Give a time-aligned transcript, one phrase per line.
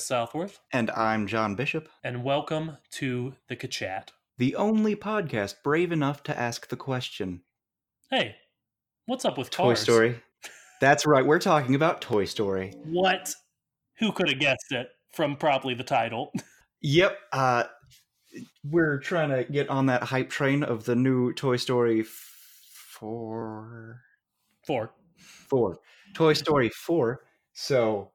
[0.00, 4.08] I'm Southworth, And I'm John Bishop, and welcome to the Kachat.
[4.38, 7.42] the only podcast brave enough to ask the question
[8.08, 8.36] Hey,
[9.04, 9.74] what's up with Toy?
[9.74, 10.18] Story.
[10.80, 12.72] That's right, we're talking about Toy Story.
[12.82, 13.34] What?
[13.98, 16.32] Who could have guessed it from probably the title?
[16.80, 17.64] Yep, uh,
[18.64, 24.00] we're trying to get on that hype train of the new Toy Story 4.
[24.66, 24.94] Four.
[25.50, 25.78] 4.
[26.14, 27.20] Toy Story 4.
[27.52, 28.12] So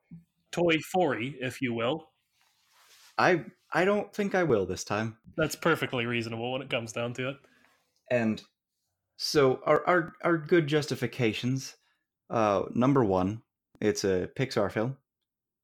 [0.56, 2.09] Toy Fory, if you will.
[3.17, 5.17] I I don't think I will this time.
[5.36, 7.38] That's perfectly reasonable when it comes down to it.
[8.09, 8.42] And
[9.17, 11.75] so our our, our good justifications.
[12.30, 13.42] Uh, number one,
[13.81, 14.97] it's a Pixar film.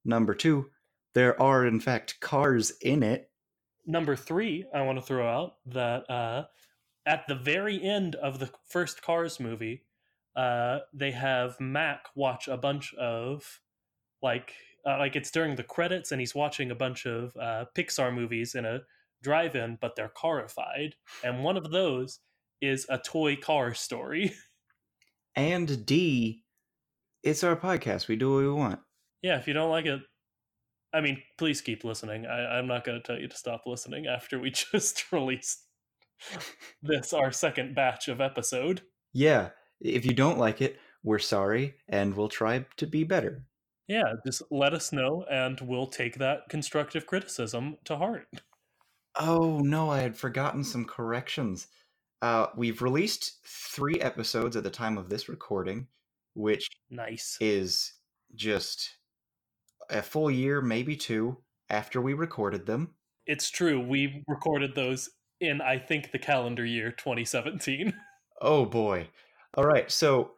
[0.04, 0.70] Number two,
[1.14, 3.30] there are in fact cars in it.
[3.86, 6.46] Number three, I want to throw out that uh,
[7.06, 9.84] at the very end of the first Cars movie,
[10.36, 13.60] uh, they have Mac watch a bunch of
[14.22, 14.54] like
[14.86, 18.56] uh, like it's during the credits, and he's watching a bunch of uh, Pixar movies
[18.56, 18.82] in a
[19.22, 22.20] drive-in, but they're carified, and one of those
[22.62, 24.34] is a toy car story.
[25.36, 26.44] And D,
[27.24, 28.10] it's our podcast.
[28.10, 28.80] We do what we want.
[29.22, 30.02] yeah, if you don't like it,
[30.94, 32.26] I mean, please keep listening.
[32.26, 35.64] I, I'm not going to tell you to stop listening after we just released
[36.84, 38.82] this, our second batch of episode.
[39.14, 43.46] Yeah, if you don't like it, we're sorry, and we'll try to be better.
[43.88, 48.28] Yeah, just let us know, and we'll take that constructive criticism to heart.
[49.20, 51.68] Oh no, I had forgotten some corrections.
[52.22, 55.88] Uh, we've released three episodes at the time of this recording,
[56.36, 57.38] which Nice.
[57.42, 57.94] is
[58.36, 58.90] just
[59.90, 61.38] a full year, maybe two,
[61.70, 62.94] after we recorded them.
[63.26, 63.80] It's true.
[63.80, 65.10] We recorded those
[65.42, 67.94] in, I think, the calendar year 2017.
[68.44, 69.08] Oh boy.
[69.54, 70.32] All right, so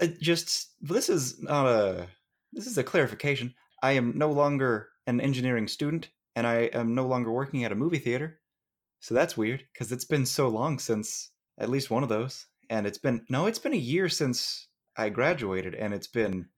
[0.00, 2.06] uh, just this is not a
[2.52, 3.54] this is a clarification.
[3.82, 7.76] I am no longer an engineering student, and I am no longer working at a
[7.76, 8.40] movie theater.
[9.00, 12.86] So that's weird because it's been so long since at least one of those, and
[12.86, 16.48] it's been no, it's been a year since I graduated, and it's been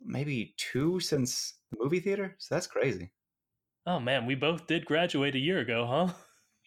[0.00, 2.36] maybe two since the movie theater.
[2.38, 3.10] So that's crazy.
[3.86, 6.14] oh man, we both did graduate a year ago, huh?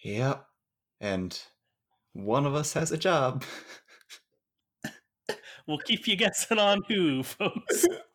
[0.03, 0.45] Yep.
[1.01, 1.39] And
[2.13, 3.43] one of us has a job.
[5.67, 7.87] We'll keep you guessing on who, folks.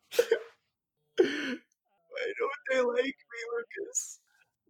[2.85, 4.19] Why don't they like me, Lucas?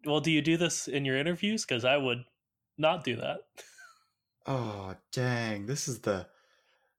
[0.05, 1.65] well, do you do this in your interviews?
[1.65, 2.23] Because I would
[2.77, 3.39] not do that.
[4.47, 5.67] Oh dang!
[5.67, 6.27] This is the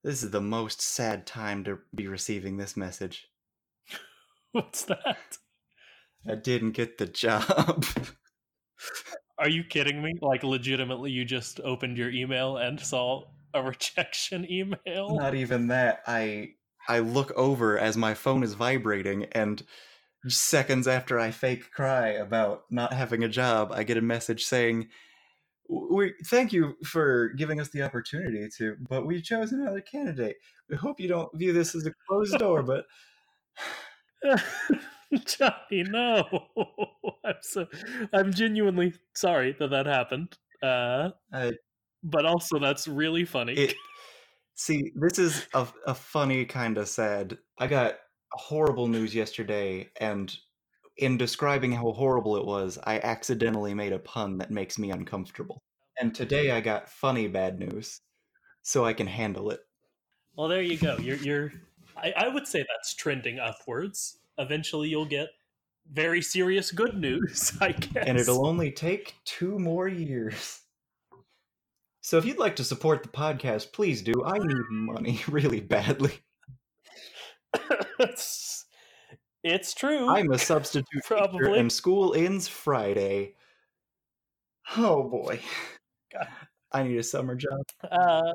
[0.05, 3.29] this is the most sad time to be receiving this message.
[4.53, 5.39] What's that?
[6.29, 7.85] I didn't get the job.
[9.39, 10.15] Are you kidding me?
[10.21, 13.25] Like, legitimately, you just opened your email and saw
[13.55, 15.17] a rejection email?
[15.17, 16.03] Not even that.
[16.07, 16.51] I
[16.89, 19.63] I look over as my phone is vibrating, and
[20.29, 24.89] seconds after I fake cry about not having a job, I get a message saying,
[25.69, 30.37] "We thank you for giving us the opportunity to, but we chose another candidate.
[30.69, 32.87] We hope you don't view this as a closed door, but."
[35.27, 36.25] Johnny, no.
[37.25, 37.67] I'm so
[38.13, 40.37] I'm genuinely sorry that that happened.
[40.63, 41.53] Uh, I,
[42.03, 43.55] but also that's really funny.
[43.55, 43.75] it
[44.55, 47.95] see this is a, a funny kind of sad i got
[48.33, 50.37] horrible news yesterday and
[50.99, 55.63] in describing how horrible it was i accidentally made a pun that makes me uncomfortable
[56.01, 58.01] and today i got funny bad news
[58.63, 59.61] so i can handle it
[60.37, 60.97] well, there you go.
[60.99, 61.53] You're you're.
[61.97, 64.19] I, I would say that's trending upwards.
[64.39, 65.29] Eventually, you'll get
[65.93, 67.53] very serious good news.
[67.61, 68.05] I guess.
[68.07, 70.61] and it'll only take two more years
[72.01, 76.13] so if you'd like to support the podcast please do i need money really badly
[77.99, 78.67] it's,
[79.43, 80.09] it's true.
[80.09, 81.59] i'm a substitute teacher Probably.
[81.59, 83.35] and school ends friday
[84.77, 85.41] oh boy
[86.13, 86.29] God.
[86.73, 87.61] I need a summer job.
[87.91, 88.33] Uh,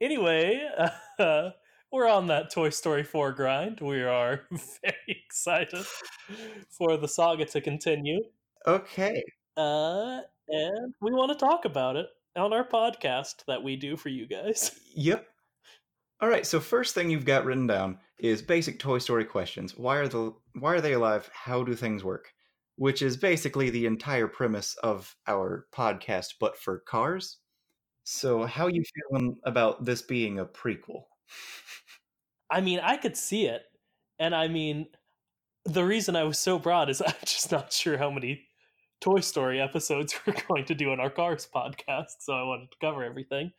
[0.00, 0.60] anyway,
[1.18, 1.50] uh,
[1.92, 3.80] we're on that Toy Story 4 grind.
[3.80, 5.84] We are very excited
[6.70, 8.22] for the saga to continue.
[8.66, 9.22] Okay.
[9.56, 14.08] Uh, and we want to talk about it on our podcast that we do for
[14.08, 14.72] you guys.
[14.94, 15.26] Yep.
[16.20, 16.46] All right.
[16.46, 19.76] So first thing you've got written down is basic Toy Story questions.
[19.76, 21.30] Why are the why are they alive?
[21.32, 22.32] How do things work?
[22.76, 27.38] Which is basically the entire premise of our podcast, but for cars.
[28.04, 31.04] So how you feeling about this being a prequel?
[32.50, 33.62] I mean, I could see it.
[34.18, 34.86] And I mean,
[35.64, 38.46] the reason I was so broad is I'm just not sure how many
[39.00, 42.20] Toy Story episodes we're going to do in our Cars podcast.
[42.20, 43.52] So I wanted to cover everything.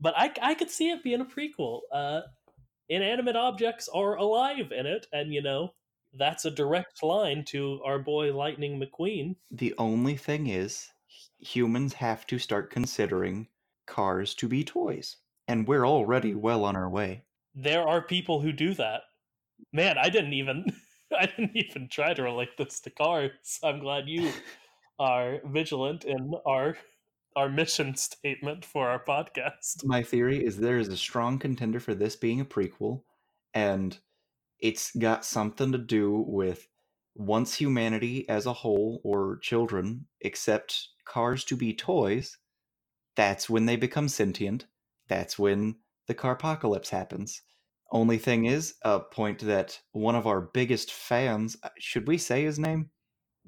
[0.00, 1.80] But I, I could see it being a prequel.
[1.92, 2.22] Uh,
[2.92, 5.06] inanimate objects are alive in it.
[5.12, 5.74] And, you know,
[6.14, 9.36] that's a direct line to our boy Lightning McQueen.
[9.50, 10.88] The only thing is,
[11.38, 13.48] humans have to start considering
[13.86, 15.16] cars to be toys.
[15.48, 17.24] And we're already well on our way.
[17.54, 19.02] There are people who do that.
[19.72, 20.66] Man, I didn't even
[21.18, 23.58] I didn't even try to relate this to cars.
[23.62, 24.30] I'm glad you
[24.98, 26.76] are vigilant in our
[27.36, 29.84] our mission statement for our podcast.
[29.84, 33.02] My theory is there is a strong contender for this being a prequel,
[33.54, 33.98] and
[34.60, 36.68] it's got something to do with
[37.14, 42.38] once humanity as a whole or children accept cars to be toys,
[43.16, 44.66] that's when they become sentient.
[45.08, 45.76] That's when
[46.06, 47.42] the carpocalypse happens.
[47.90, 52.44] Only thing is, a point that one of our biggest fans, uh, should we say
[52.44, 52.88] his name?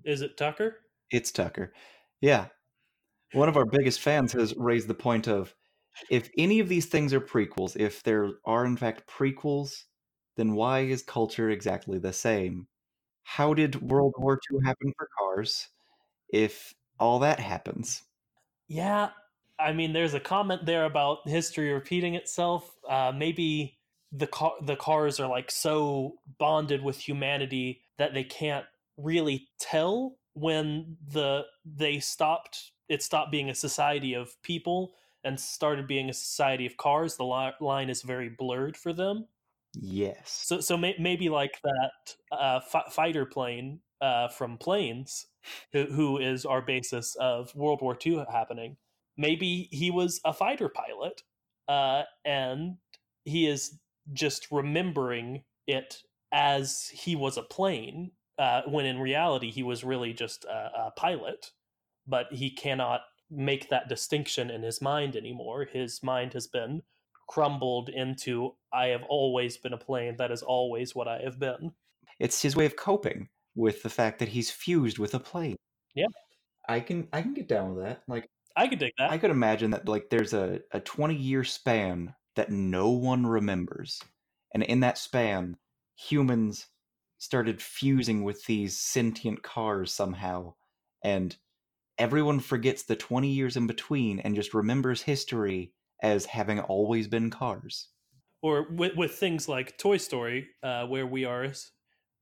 [0.05, 0.81] Is it Tucker?
[1.11, 1.73] It's Tucker.
[2.21, 2.49] Yeah.
[3.35, 5.55] One of our biggest fans has raised the point of
[6.09, 9.85] if any of these things are prequels, if there are in fact prequels,
[10.37, 12.69] then why is culture exactly the same?
[13.25, 15.69] How did World War II happen for cars
[16.29, 18.03] if all that happens?
[18.69, 19.11] Yeah,
[19.59, 22.71] I mean, there's a comment there about history repeating itself.
[22.89, 23.79] Uh, maybe
[24.13, 28.67] the car the cars are like so bonded with humanity that they can't
[28.97, 34.95] really tell when the they stopped it stopped being a society of people
[35.25, 39.27] and started being a society of cars the li- line is very blurred for them.
[39.77, 40.31] Yes.
[40.47, 45.27] so so may- maybe like that uh, f- fighter plane uh, from planes
[45.73, 48.77] who, who is our basis of world war ii happening.
[49.17, 51.23] Maybe he was a fighter pilot
[51.69, 52.77] uh, and
[53.25, 53.79] he is
[54.13, 56.03] just remembering it
[56.33, 60.91] as he was a plane uh, when in reality he was really just a, a
[60.97, 61.53] pilot
[62.07, 66.83] but he cannot make that distinction in his mind anymore his mind has been
[67.29, 71.73] crumbled into i have always been a plane that is always what i have been
[72.19, 75.57] It's his way of coping with the fact that he's fused with a plane.
[75.95, 76.07] Yeah.
[76.69, 78.03] I can I can get down with that.
[78.09, 81.45] Like i could dig that I could imagine that like there's a, a 20 year
[81.45, 84.01] span that no one remembers.
[84.53, 85.57] And in that span,
[85.97, 86.67] humans
[87.19, 90.55] started fusing with these sentient cars somehow.
[91.03, 91.37] And
[91.99, 97.31] everyone forgets the 20 years in between and just remembers history as having always been
[97.31, 97.89] cars.
[98.43, 101.49] or with, with things like Toy Story, uh, where we are,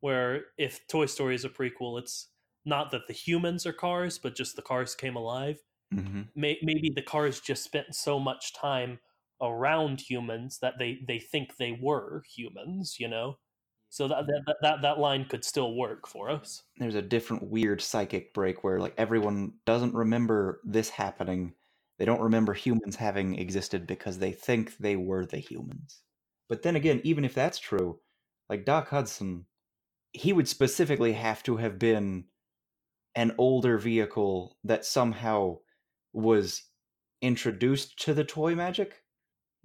[0.00, 2.28] where if Toy Story is a prequel, it's
[2.64, 5.58] not that the humans are cars, but just the cars came alive.
[5.92, 9.00] hmm May, maybe the cars just spent so much time
[9.42, 13.38] around humans that they they think they were humans, you know.
[13.92, 16.62] So that that that, that line could still work for us.
[16.78, 21.52] There's a different weird psychic break where like everyone doesn't remember this happening.
[21.98, 26.00] They don't remember humans having existed because they think they were the humans.
[26.48, 28.00] But then again, even if that's true,
[28.48, 29.44] like Doc Hudson,
[30.14, 32.24] he would specifically have to have been
[33.14, 35.58] an older vehicle that somehow
[36.14, 36.62] was
[37.20, 39.02] introduced to the toy magic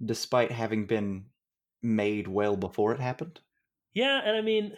[0.04, 1.24] despite having been
[1.82, 3.40] made well before it happened.
[3.94, 4.76] Yeah, and I mean,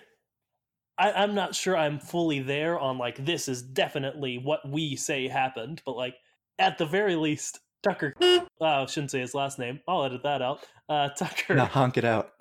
[0.98, 5.28] I, I'm not sure I'm fully there on like this is definitely what we say
[5.28, 6.16] happened, but like
[6.58, 8.14] at the very least, Tucker.
[8.62, 9.80] Oh, I shouldn't say his last name.
[9.88, 10.66] I'll edit that out.
[10.86, 11.54] Uh, Tucker.
[11.54, 12.32] Now honk it out.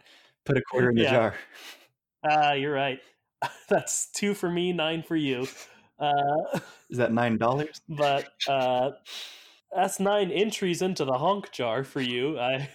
[0.46, 1.12] Put a quarter in the Yeah.
[1.12, 1.36] jar.
[2.30, 3.00] Ah, you're right.
[3.70, 5.48] That's two for me, nine for you.
[5.98, 6.60] Uh,
[6.90, 7.80] Is that nine dollars?
[7.90, 8.92] but uh,
[9.74, 12.38] that's nine entries into the honk jar for you.
[12.40, 12.70] I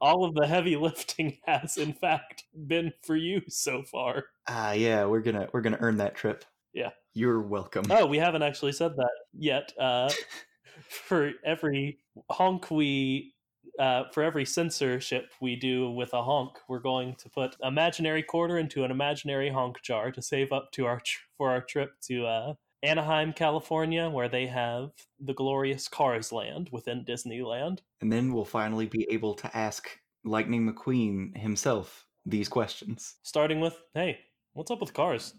[0.00, 4.24] all of the heavy lifting has in fact been for you so far.
[4.48, 6.44] Ah, yeah, we're gonna we're gonna earn that trip.
[6.72, 6.90] Yeah.
[7.14, 7.86] you're welcome.
[7.88, 9.72] Oh, we haven't actually said that yet.
[9.80, 10.10] Uh,
[10.88, 11.98] for every
[12.30, 13.32] honk we,
[13.78, 18.58] uh, for every censorship we do with a honk, we're going to put imaginary quarter
[18.58, 22.26] into an imaginary honk jar to save up to our tr- for our trip to
[22.26, 24.90] uh, Anaheim, California, where they have
[25.20, 27.78] the glorious Cars Land within Disneyland.
[28.00, 29.88] And then we'll finally be able to ask
[30.24, 33.16] Lightning McQueen himself these questions.
[33.22, 34.18] Starting with, hey,
[34.52, 35.34] what's up with cars?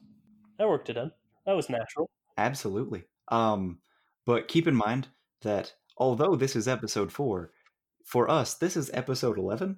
[0.60, 1.12] I worked it in.
[1.46, 2.10] That was natural.
[2.38, 3.04] Absolutely.
[3.30, 3.80] Um,
[4.26, 5.08] but keep in mind
[5.42, 7.52] that although this is episode four,
[8.04, 9.78] for us, this is episode 11.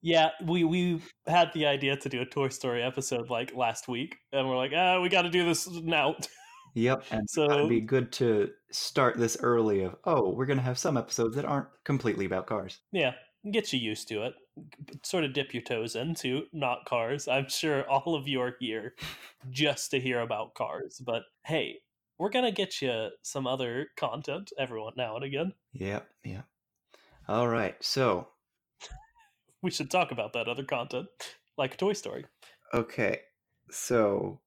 [0.00, 4.16] Yeah, we we had the idea to do a Toy Story episode like last week,
[4.32, 6.16] and we're like, ah, we got to do this now.
[6.74, 9.82] Yep, and so it'd be good to start this early.
[9.82, 12.78] Of oh, we're gonna have some episodes that aren't completely about cars.
[12.92, 13.12] Yeah,
[13.50, 14.34] get you used to it.
[15.02, 17.28] Sort of dip your toes into not cars.
[17.28, 18.94] I'm sure all of you are here
[19.50, 21.80] just to hear about cars, but hey,
[22.18, 25.52] we're gonna get you some other content every now and again.
[25.72, 26.44] Yep, yep.
[27.28, 28.28] All right, so
[29.62, 31.08] we should talk about that other content,
[31.56, 32.24] like Toy Story.
[32.74, 33.20] Okay,
[33.70, 34.40] so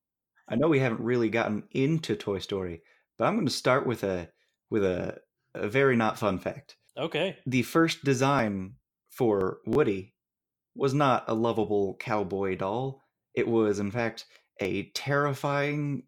[0.48, 2.82] I know we haven't really gotten into Toy Story,
[3.18, 4.28] but I'm going to start with a
[4.70, 5.18] with a,
[5.54, 6.76] a very not fun fact.
[6.96, 7.38] Okay.
[7.46, 8.74] The first design
[9.10, 10.14] for Woody
[10.74, 13.02] was not a lovable cowboy doll.
[13.34, 14.26] It was, in fact,
[14.60, 16.04] a terrifying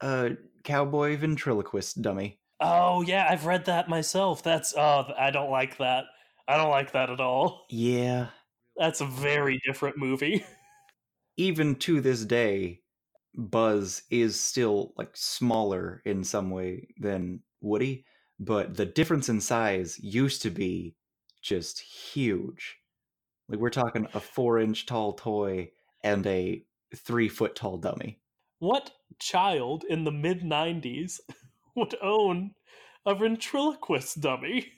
[0.00, 0.30] uh,
[0.64, 2.40] cowboy ventriloquist dummy.
[2.60, 4.42] Oh yeah, I've read that myself.
[4.42, 6.04] That's oh, I don't like that.
[6.48, 7.66] I don't like that at all.
[7.70, 8.28] Yeah,
[8.76, 10.44] that's a very different movie.
[11.36, 12.80] Even to this day,
[13.34, 18.04] Buzz is still like smaller in some way than Woody,
[18.38, 20.96] but the difference in size used to be
[21.42, 22.76] just huge.
[23.48, 25.70] Like we're talking a four inch tall toy
[26.02, 26.64] and a
[26.96, 28.20] three foot tall dummy.
[28.58, 31.20] What child in the mid 90s
[31.76, 32.52] would own
[33.06, 34.72] a ventriloquist dummy?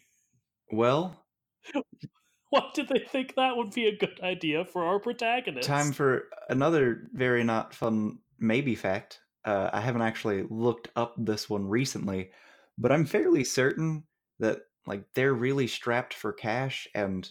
[0.71, 1.25] Well,
[2.51, 5.69] Why did they think that would be a good idea for our protagonist?
[5.69, 9.21] Time for another very not fun maybe fact.
[9.45, 12.31] Uh, I haven't actually looked up this one recently,
[12.79, 14.05] but I'm fairly certain
[14.39, 17.29] that like they're really strapped for cash, and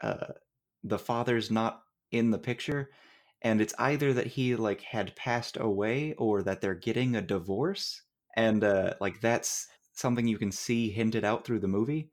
[0.00, 0.28] uh,
[0.84, 2.90] the father's not in the picture,
[3.42, 8.02] and it's either that he like had passed away or that they're getting a divorce,
[8.36, 12.10] and uh, like that's something you can see hinted out through the movie.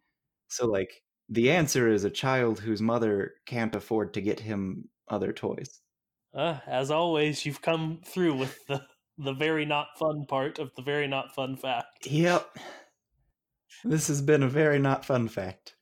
[0.49, 5.33] So like the answer is a child whose mother can't afford to get him other
[5.33, 5.81] toys.
[6.35, 8.81] Uh, as always, you've come through with the
[9.17, 12.05] the very not fun part of the very not fun fact.
[12.07, 12.57] Yep.
[13.85, 15.75] This has been a very not fun fact.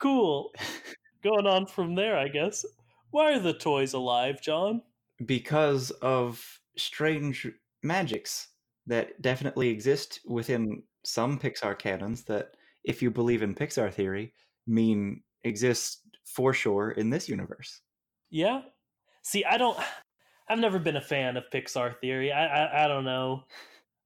[0.00, 0.52] Cool.
[1.22, 2.64] Going on from there, I guess.
[3.10, 4.82] Why are the toys alive, John?
[5.24, 7.46] Because of strange
[7.82, 8.48] magics
[8.86, 14.32] that definitely exist within some Pixar canons that if you believe in Pixar theory,
[14.66, 17.80] mean exist for sure in this universe.
[18.30, 18.62] Yeah.
[19.22, 19.78] See, I don't.
[20.50, 22.32] I've never been a fan of Pixar theory.
[22.32, 23.44] I, I, I don't know.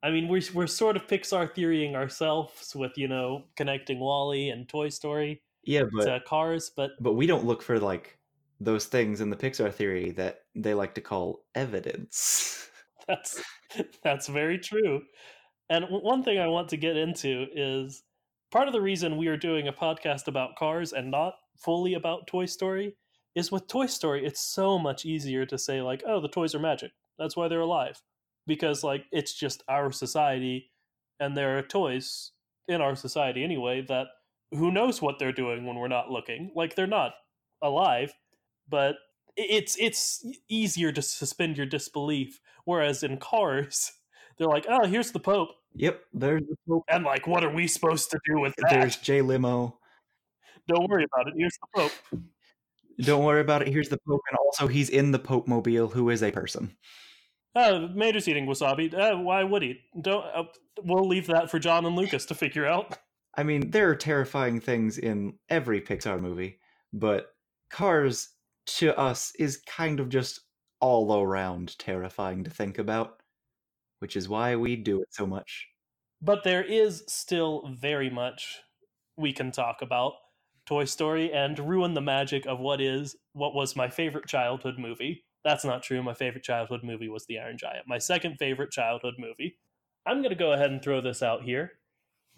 [0.02, 4.68] I mean, we're we're sort of Pixar theorying ourselves with you know connecting WALL-E and
[4.68, 5.40] Toy Story.
[5.62, 8.18] Yeah, but to cars, but but we don't look for like
[8.60, 12.68] those things in the Pixar theory that they like to call evidence.
[13.08, 13.42] That's
[14.04, 15.02] that's very true.
[15.68, 18.04] And one thing I want to get into is
[18.52, 22.28] part of the reason we are doing a podcast about cars and not fully about
[22.28, 22.94] Toy Story
[23.34, 26.60] is with Toy Story, it's so much easier to say, like, oh, the toys are
[26.60, 26.92] magic.
[27.18, 28.02] That's why they're alive.
[28.46, 30.70] Because, like, it's just our society,
[31.20, 32.32] and there are toys
[32.68, 34.08] in our society anyway that
[34.50, 36.50] who knows what they're doing when we're not looking.
[36.54, 37.12] Like, they're not
[37.62, 38.12] alive,
[38.68, 38.96] but
[39.36, 42.40] it's it's easier to suspend your disbelief.
[42.64, 43.92] Whereas in cars,
[44.38, 45.50] they're like, oh, here's the Pope.
[45.74, 46.84] Yep, there's the Pope.
[46.90, 48.70] And like, what are we supposed to do with that?
[48.70, 49.78] There's Jay Limo.
[50.68, 51.34] Don't worry about it.
[51.36, 52.22] Here's the Pope.
[53.00, 53.68] Don't worry about it.
[53.68, 56.76] Here's the Pope, and also he's in the Pope mobile, who is a person.
[57.54, 58.92] Uh, Mater's eating wasabi.
[58.94, 59.80] Uh, why would he?
[60.00, 60.24] Don't.
[60.34, 60.44] Uh,
[60.82, 62.98] we'll leave that for John and Lucas to figure out.
[63.34, 66.58] I mean, there are terrifying things in every Pixar movie,
[66.92, 67.34] but
[67.70, 68.28] Cars
[68.66, 70.40] to us is kind of just
[70.80, 73.22] all around terrifying to think about
[74.02, 75.68] which is why we do it so much.
[76.20, 78.58] But there is still very much
[79.16, 80.14] we can talk about
[80.72, 85.22] Toy Story and ruin the magic of what is what was my favorite childhood movie.
[85.44, 86.02] That's not true.
[86.02, 87.86] My favorite childhood movie was The Iron Giant.
[87.86, 89.58] My second favorite childhood movie.
[90.06, 91.72] I'm going to go ahead and throw this out here.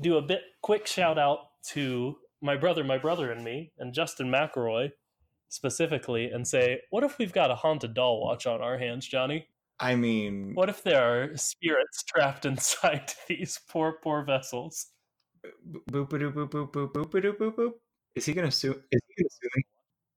[0.00, 1.38] Do a bit quick shout out
[1.74, 4.90] to my brother, my brother and me, and Justin McElroy
[5.48, 9.46] specifically, and say, what if we've got a haunted doll watch on our hands, Johnny?
[9.78, 14.86] I mean, what if there are spirits trapped inside these poor, poor vessels?
[15.88, 17.72] Boop boop boop boop boop boop boop boop boop.
[18.14, 18.80] Is he gonna sue?
[18.90, 19.62] Is he gonna sue me?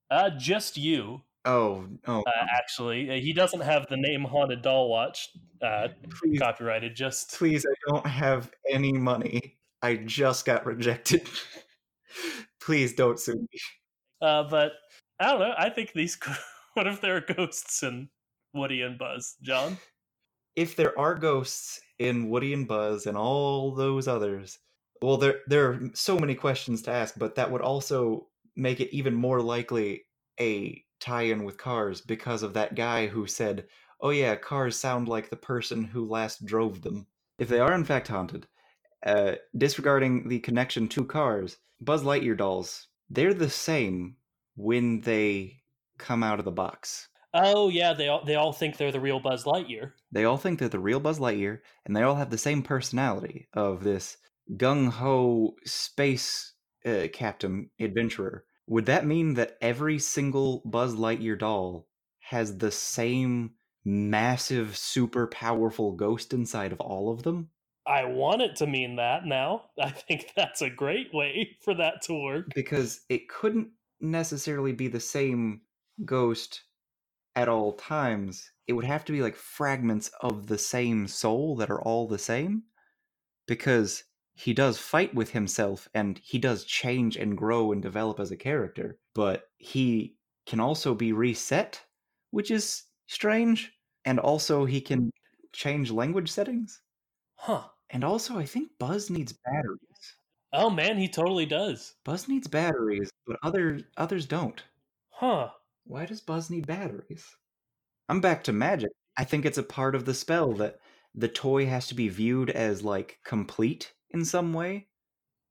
[0.09, 1.21] Uh, just you.
[1.45, 5.29] Oh, oh, Uh, actually, Uh, he doesn't have the name Haunted Doll Watch
[5.61, 6.95] uh, please, copyrighted.
[6.95, 9.57] Just please, I don't have any money.
[9.81, 11.27] I just got rejected.
[12.61, 13.59] please don't sue me.
[14.21, 14.73] Uh, but
[15.19, 15.53] I don't know.
[15.57, 16.17] I think these.
[16.73, 18.09] what if there are ghosts in
[18.53, 19.77] Woody and Buzz, John?
[20.55, 24.59] If there are ghosts in Woody and Buzz and all those others,
[25.01, 28.95] well, there there are so many questions to ask, but that would also make it
[28.95, 30.03] even more likely
[30.39, 33.67] a tie-in with Cars because of that guy who said,
[34.01, 37.07] "Oh yeah, cars sound like the person who last drove them."
[37.39, 38.47] If they are in fact haunted,
[39.05, 44.17] uh, disregarding the connection to Cars, Buzz Lightyear dolls, they're the same
[44.55, 45.61] when they
[45.97, 47.09] come out of the box.
[47.33, 49.91] Oh yeah, they all they all think they're the real Buzz Lightyear.
[50.11, 53.47] They all think they're the real Buzz Lightyear, and they all have the same personality
[53.53, 54.17] of this
[54.55, 56.53] gung ho space
[56.85, 58.45] uh, captain adventurer.
[58.67, 61.87] Would that mean that every single Buzz Lightyear doll
[62.19, 63.51] has the same
[63.85, 67.49] massive, super powerful ghost inside of all of them?
[67.87, 69.63] I want it to mean that now.
[69.81, 72.47] I think that's a great way for that to work.
[72.53, 73.69] Because it couldn't
[74.01, 75.61] necessarily be the same
[76.03, 76.63] ghost
[77.35, 78.51] at all times.
[78.67, 82.19] It would have to be like fragments of the same soul that are all the
[82.19, 82.63] same.
[83.47, 84.03] Because
[84.37, 88.37] he does fight with himself and he does change and grow and develop as a
[88.37, 90.15] character, but he
[90.45, 91.81] can also be reset,
[92.29, 93.73] which is strange.
[94.05, 95.11] And also, he can
[95.53, 96.81] change language settings.
[97.35, 97.63] Huh.
[97.89, 100.15] And also, I think Buzz needs batteries.
[100.53, 101.95] Oh man, he totally does.
[102.05, 104.63] Buzz needs batteries, but other others don't.
[105.09, 105.49] Huh.
[105.83, 107.25] Why does Buzz need batteries?
[108.07, 108.91] I'm back to magic.
[109.17, 110.77] I think it's a part of the spell that
[111.15, 114.87] the toy has to be viewed as like complete in some way.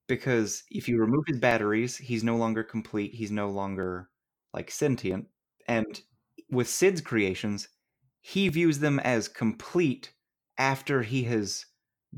[0.08, 3.12] Because if you remove his batteries, he's no longer complete.
[3.12, 4.08] He's no longer
[4.54, 5.26] like sentient.
[5.66, 6.00] And
[6.50, 7.68] with Sid's creations,
[8.20, 10.12] he views them as complete
[10.58, 11.66] after he has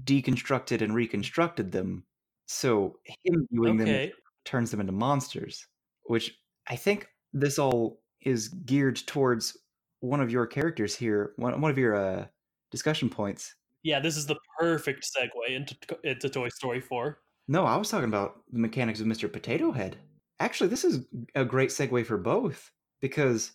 [0.04, 2.04] deconstructed and reconstructed them.
[2.46, 4.10] So him viewing them
[4.44, 5.66] turns them into monsters,
[6.04, 6.34] which
[6.68, 9.56] I think this all is geared towards
[10.00, 12.26] one of your characters here, one, one of your uh,
[12.70, 13.54] discussion points.
[13.82, 17.18] Yeah, this is the perfect segue into into Toy Story 4.
[17.48, 19.32] No, I was talking about the mechanics of Mr.
[19.32, 19.96] Potato Head.
[20.40, 23.52] Actually, this is a great segue for both because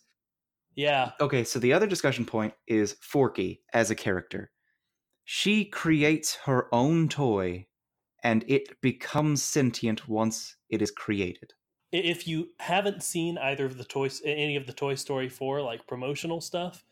[0.76, 1.12] Yeah.
[1.20, 4.50] okay, so the other discussion point is Forky as a character.
[5.24, 7.66] She creates her own toy
[8.22, 11.52] and it becomes sentient once it is created.
[11.92, 15.86] If you haven't seen either of the toys any of the Toy Story 4 like
[15.86, 16.84] promotional stuff,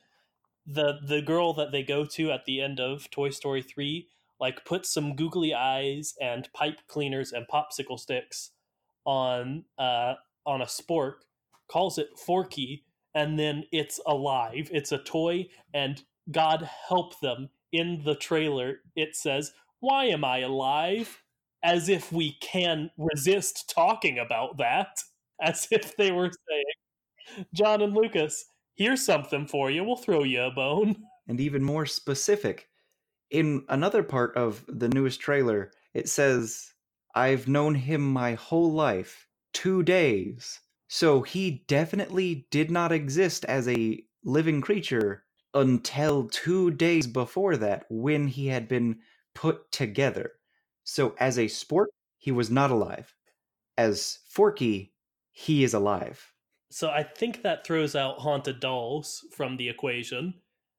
[0.67, 4.09] the the girl that they go to at the end of Toy Story 3
[4.41, 8.51] like puts some googly eyes and pipe cleaners and popsicle sticks
[9.05, 11.15] on uh on a spork,
[11.69, 14.69] calls it Forky, and then it's alive.
[14.73, 20.39] It's a toy and God help them in the trailer it says, "Why am I
[20.41, 21.23] alive?"
[21.63, 24.99] as if we can resist talking about that,
[25.43, 28.45] as if they were saying, John and Lucas,
[28.83, 29.85] here's something for you.
[29.85, 30.97] We'll throw you a bone.
[31.29, 32.69] and even more specific.
[33.31, 36.73] In another part of the newest trailer, it says,
[37.15, 40.61] I've known him my whole life, two days.
[40.89, 47.85] So he definitely did not exist as a living creature until two days before that
[47.89, 48.99] when he had been
[49.35, 50.33] put together.
[50.85, 51.87] So as a spork,
[52.19, 53.15] he was not alive.
[53.79, 54.93] As Forky,
[55.31, 56.32] he is alive.
[56.73, 60.35] So I think that throws out haunted dolls from the equation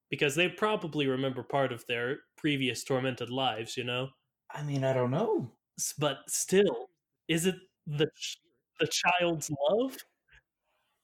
[0.10, 4.10] because they probably remember part of their previous tormented lives, you know?
[4.52, 5.52] I mean, I don't know.
[6.00, 6.90] But still,
[7.28, 7.56] is it
[7.88, 8.38] the ch-
[8.80, 9.98] the child's love?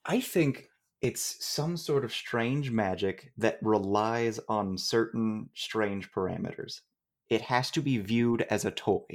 [0.06, 0.70] I think
[1.02, 6.82] it's some sort of strange magic that relies on certain strange parameters.
[7.30, 9.06] It has to be viewed as a toy.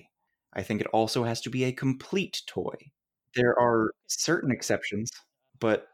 [0.52, 2.76] I think it also has to be a complete toy.
[3.34, 5.10] There are certain exceptions,
[5.58, 5.88] but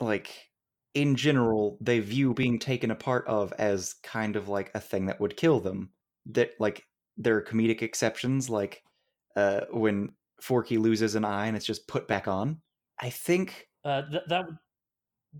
[0.00, 0.50] like
[0.94, 5.20] in general, they view being taken apart of as kind of like a thing that
[5.20, 5.90] would kill them.
[6.26, 6.84] That like
[7.16, 8.82] there are comedic exceptions, like
[9.36, 12.60] uh, when Forky loses an eye and it's just put back on.
[13.00, 14.56] I think Uh, th- that would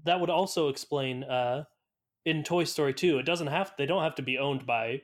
[0.05, 1.65] that would also explain uh,
[2.25, 3.19] in Toy Story 2.
[3.19, 5.03] It doesn't have they don't have to be owned by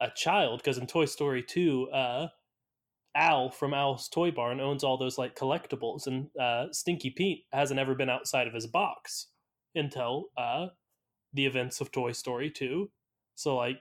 [0.00, 2.28] a child because in Toy Story 2, uh,
[3.14, 7.80] Al from Al's Toy Barn owns all those like collectibles, and uh, Stinky Pete hasn't
[7.80, 9.28] ever been outside of his box
[9.74, 10.66] until uh,
[11.32, 12.90] the events of Toy Story 2.
[13.34, 13.80] So like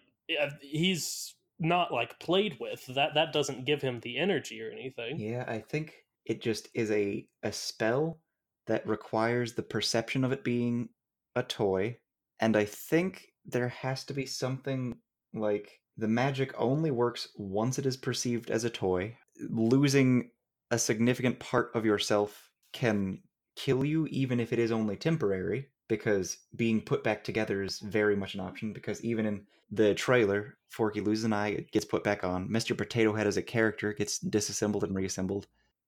[0.61, 5.43] he's not like played with that that doesn't give him the energy or anything Yeah,
[5.47, 8.19] I think it just is a a spell
[8.67, 10.89] that requires the perception of it being
[11.35, 11.97] a toy,
[12.39, 14.97] and I think there has to be something
[15.33, 19.17] like the magic only works once it is perceived as a toy.
[19.49, 20.31] Losing
[20.71, 23.19] a significant part of yourself can
[23.55, 28.15] kill you, even if it is only temporary, because being put back together is very
[28.15, 28.73] much an option.
[28.73, 32.47] Because even in the trailer, Forky loses an eye, it gets put back on.
[32.49, 32.77] Mr.
[32.77, 35.47] Potato Head as a character gets disassembled and reassembled.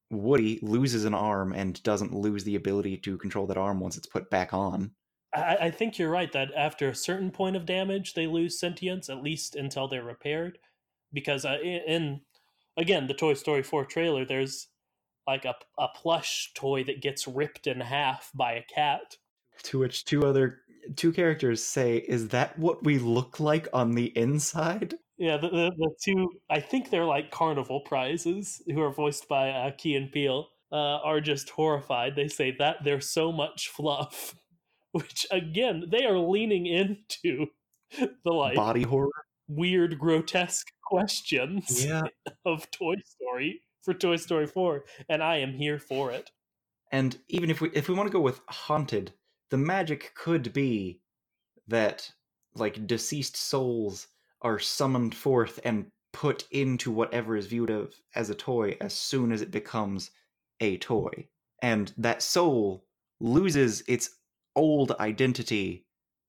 [0.09, 4.07] Woody loses an arm and doesn't lose the ability to control that arm once it's
[4.07, 4.91] put back on.
[5.33, 9.09] I, I think you're right that after a certain point of damage, they lose sentience,
[9.09, 10.57] at least until they're repaired.
[11.13, 12.21] Because uh, in, in,
[12.77, 14.67] again, the Toy Story 4 trailer, there's
[15.27, 19.17] like a, a plush toy that gets ripped in half by a cat.
[19.63, 20.61] To which two other
[20.95, 25.71] two characters say, "Is that what we look like on the inside?" Yeah, the, the,
[25.77, 30.11] the two I think they're like carnival prizes who are voiced by uh, Key and
[30.11, 32.15] Peele uh, are just horrified.
[32.15, 34.35] They say that there's so much fluff,
[34.91, 37.47] which again they are leaning into
[38.23, 39.09] the like body horror,
[39.47, 42.03] weird, grotesque questions yeah.
[42.45, 46.31] of Toy Story for Toy Story 4, and I am here for it.
[46.91, 49.13] And even if we if we want to go with haunted,
[49.49, 51.01] the magic could be
[51.67, 52.11] that
[52.55, 54.07] like deceased souls
[54.41, 59.31] are summoned forth and put into whatever is viewed of as a toy as soon
[59.31, 60.11] as it becomes
[60.59, 61.27] a toy.
[61.61, 62.85] And that soul
[63.19, 64.09] loses its
[64.55, 65.85] old identity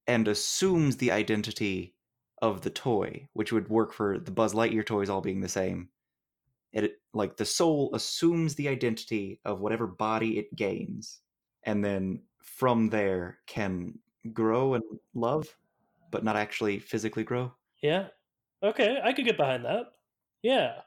[0.07, 1.95] and assumes the identity
[2.43, 5.89] of the toy, which would work for the Buzz Lightyear toys all being the same.
[6.73, 11.21] It like the soul assumes the identity of whatever body it gains,
[11.65, 13.99] and then from there can
[14.33, 15.49] grow and love,
[16.11, 17.53] but not actually physically grow.
[17.83, 18.09] Yeah.
[18.63, 19.87] Okay, I could get behind that.
[20.43, 20.81] Yeah.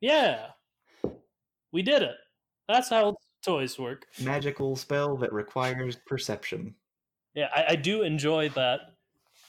[0.00, 0.46] Yeah.
[1.72, 2.16] We did it.
[2.68, 4.06] That's how toys work.
[4.22, 6.74] Magical spell that requires perception.
[7.34, 8.80] Yeah, I, I do enjoy that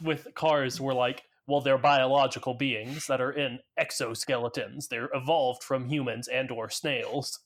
[0.02, 4.88] with cars we're like well they're biological beings that are in exoskeletons.
[4.88, 7.40] They're evolved from humans and or snails.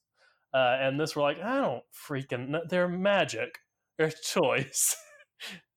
[0.53, 3.59] Uh, and this we're like i don't freaking they're magic.
[3.97, 4.95] They're toys.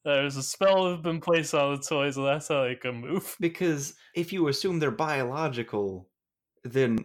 [0.05, 3.37] There's a spell that's been placed on the toys and that's how they can move.
[3.40, 6.09] Because if you assume they're biological,
[6.62, 6.98] then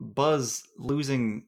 [0.00, 1.44] Buzz losing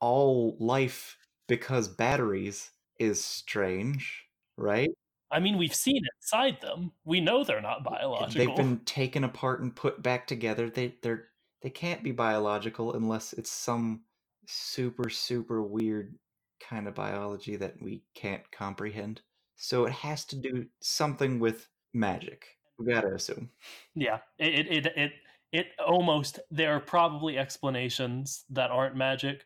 [0.00, 1.16] all life
[1.48, 4.24] because batteries is strange,
[4.56, 4.90] right?
[5.30, 9.60] i mean we've seen inside them we know they're not biological They've been taken apart
[9.60, 10.70] and put back together.
[10.70, 11.28] They they're
[11.62, 14.02] they can't be biological unless it's some
[14.46, 16.14] super super weird
[16.60, 19.20] kind of biology that we can't comprehend.
[19.56, 22.46] So it has to do something with magic.
[22.78, 23.50] We gotta assume.
[23.94, 25.12] yeah it, it it it
[25.52, 29.44] it almost there are probably explanations that aren't magic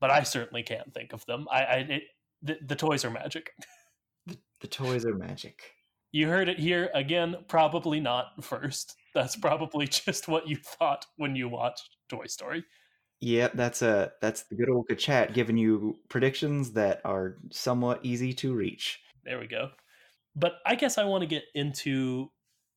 [0.00, 1.46] but i certainly can't think of them.
[1.50, 2.02] I i it,
[2.42, 3.50] the, the toys are magic.
[4.26, 5.72] The, the toys are magic.
[6.12, 8.94] you heard it here again probably not first.
[9.14, 12.64] That's probably just what you thought when you watched toy story.
[13.20, 18.32] Yep, that's a that's the good old chat giving you predictions that are somewhat easy
[18.34, 19.00] to reach.
[19.24, 19.70] there we go.
[20.36, 22.30] But i guess i want to get into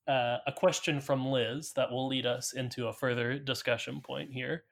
[0.08, 4.64] uh, a question from liz that will lead us into a further discussion point here.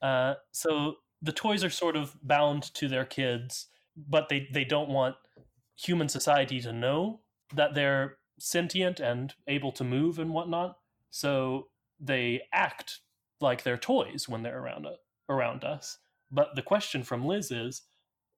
[0.00, 3.68] Uh, so the toys are sort of bound to their kids
[4.06, 5.16] but they, they don't want
[5.76, 7.20] human society to know
[7.54, 10.76] that they're sentient and able to move and whatnot.
[11.10, 13.00] So they act
[13.40, 14.86] like they're toys when they're around
[15.28, 15.98] around us.
[16.30, 17.82] But the question from liz is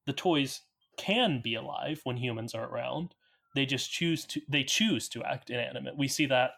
[0.06, 0.62] the toys
[0.96, 3.14] can be alive when humans are around.
[3.54, 5.96] They just choose to they choose to act inanimate.
[5.96, 6.52] We see that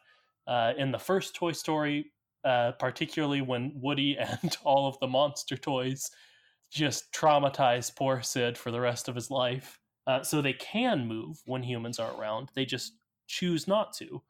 [0.46, 2.12] uh, in the first toy story
[2.44, 6.10] uh, particularly when woody and all of the monster toys
[6.70, 9.78] just traumatize poor sid for the rest of his life.
[10.06, 12.50] Uh, so they can move when humans are around.
[12.54, 12.94] They just
[13.28, 14.22] choose not to.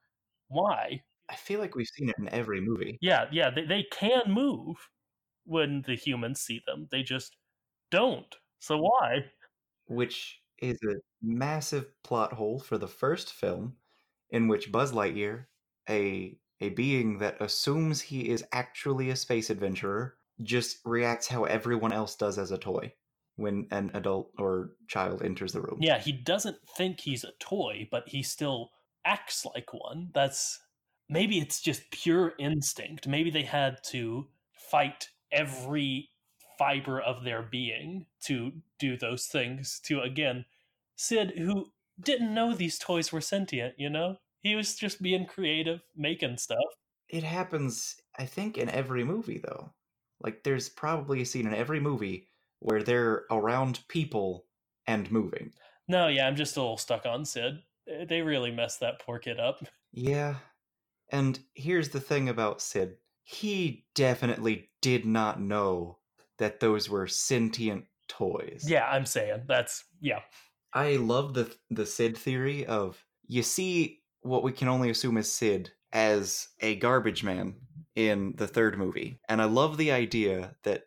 [0.49, 1.03] Why?
[1.31, 2.99] I feel like we've seen it in every movie.
[3.01, 4.77] yeah yeah they, they can move
[5.45, 6.89] when the humans see them.
[6.91, 7.37] They just
[7.91, 8.35] don't.
[8.59, 9.25] So why?
[9.87, 13.75] Which is a massive plot hole for the first film,
[14.31, 15.47] in which Buzz Lightyear,
[15.89, 21.93] a a being that assumes he is actually a space adventurer, just reacts how everyone
[21.93, 22.93] else does as a toy
[23.37, 25.79] when an adult or child enters the room.
[25.81, 28.71] Yeah, he doesn't think he's a toy, but he still
[29.05, 30.11] acts like one.
[30.15, 30.61] That's
[31.09, 33.09] maybe it's just pure instinct.
[33.09, 34.29] Maybe they had to
[34.71, 36.09] fight every
[36.59, 40.45] fiber of their being to do those things to again
[40.95, 44.17] Sid who didn't know these toys were sentient, you know?
[44.43, 46.59] He was just being creative, making stuff.
[47.09, 49.73] It happens, I think, in every movie though.
[50.21, 52.29] Like there's probably a scene in every movie
[52.61, 54.47] where they're around people
[54.87, 55.53] and moving.
[55.89, 57.59] No, yeah, I'm just a little stuck on Sid.
[57.89, 59.65] Eh, they really messed that poor kid up.
[59.93, 60.37] Yeah.
[61.11, 62.97] And here's the thing about Sid.
[63.25, 65.99] He definitely did not know
[66.39, 68.65] that those were sentient toys.
[68.67, 70.21] Yeah, I'm saying that's yeah.
[70.73, 75.31] I love the the Sid theory of you see what we can only assume is
[75.31, 77.55] Sid as a garbage man
[77.95, 79.19] in the third movie.
[79.29, 80.85] And I love the idea that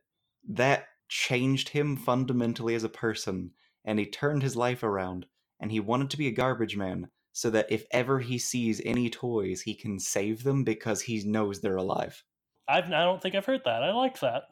[0.50, 3.52] that changed him fundamentally as a person
[3.84, 5.28] and he turned his life around
[5.60, 9.10] and he wanted to be a garbage man so that if ever he sees any
[9.10, 12.24] toys he can save them because he knows they're alive.
[12.68, 13.84] I've I don't think I've heard that.
[13.84, 14.44] I like that.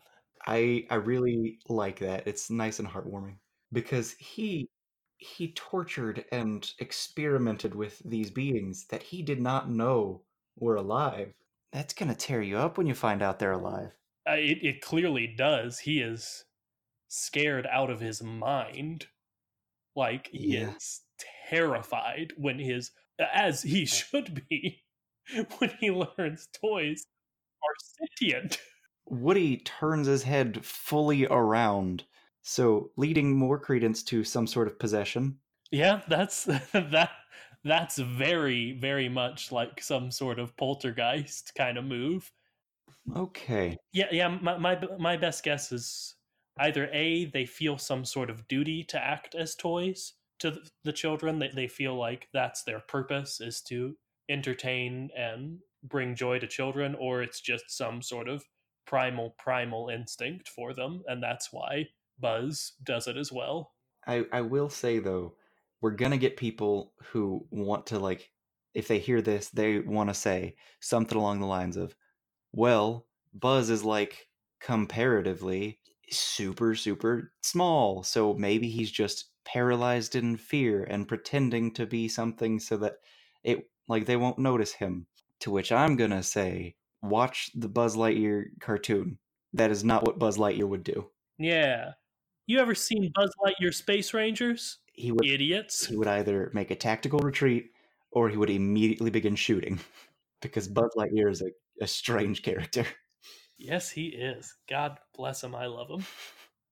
[0.46, 2.28] I I really like that.
[2.28, 3.38] It's nice and heartwarming
[3.72, 4.69] because he
[5.23, 10.21] he tortured and experimented with these beings that he did not know
[10.57, 11.33] were alive.
[11.71, 13.91] That's going to tear you up when you find out they're alive.
[14.29, 15.79] Uh, it it clearly does.
[15.79, 16.45] He is
[17.07, 19.07] scared out of his mind.
[19.95, 20.71] Like he Yeah.
[20.75, 21.01] is
[21.49, 24.83] terrified when his as he should be
[25.57, 27.05] when he learns toys
[27.63, 28.59] are sentient.
[29.05, 32.05] Woody turns his head fully around,
[32.43, 35.39] so leading more credence to some sort of possession.
[35.71, 37.10] Yeah, that's that
[37.63, 42.32] that's very very much like some sort of poltergeist kind of move.
[43.15, 43.77] Okay.
[43.91, 44.27] Yeah, yeah.
[44.27, 46.15] My my my best guess is
[46.60, 51.39] either a they feel some sort of duty to act as toys to the children.
[51.39, 53.95] They they feel like that's their purpose is to
[54.29, 58.43] entertain and bring joy to children, or it's just some sort of
[58.86, 61.88] primal primal instinct for them, and that's why
[62.23, 63.73] Buzz does it as well.
[64.07, 65.36] I, I will say though,
[65.81, 68.31] we're gonna get people who want to like
[68.73, 71.95] if they hear this, they want to say something along the lines of,
[72.51, 74.27] well, Buzz is like
[74.59, 82.07] comparatively super, super small, so maybe he's just paralyzed in fear and pretending to be
[82.07, 82.93] something so that
[83.43, 85.07] it like they won't notice him.
[85.41, 89.17] To which I'm gonna say, watch the Buzz Lightyear cartoon.
[89.51, 91.09] That is not what Buzz Lightyear would do.
[91.38, 91.91] Yeah.
[92.45, 94.79] You ever seen Buzz Lightyear Space Rangers?
[94.93, 95.86] He would Idiots.
[95.88, 97.71] he would either make a tactical retreat
[98.12, 99.79] or he would immediately begin shooting
[100.41, 101.47] because Buzz Lightyear is a,
[101.84, 102.86] a strange character.
[103.60, 104.53] Yes, he is.
[104.67, 105.56] God bless him.
[105.56, 106.03] I love him.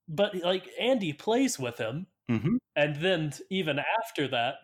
[0.10, 4.56] But like Andy plays with him, hmm and then even after that,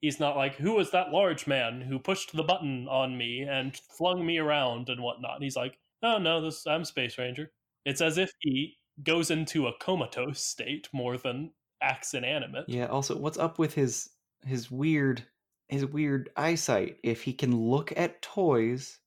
[0.00, 3.74] he's not like, "Who was that large man who pushed the button on me and
[3.96, 7.50] flung me around and whatnot?" He's like, "Oh no, this I'm Space Ranger."
[7.84, 12.64] It's as if he goes into a comatose state more than acts inanimate.
[12.68, 12.86] Yeah.
[12.86, 14.10] Also, what's up with his
[14.44, 15.24] his weird
[15.68, 16.98] his weird eyesight?
[17.02, 18.98] If he can look at toys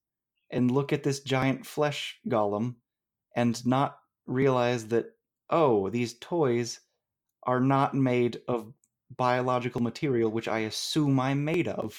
[0.51, 2.75] and look at this giant flesh golem
[3.35, 5.05] and not realize that
[5.49, 6.79] oh these toys
[7.43, 8.73] are not made of
[9.17, 11.97] biological material which i assume i'm made of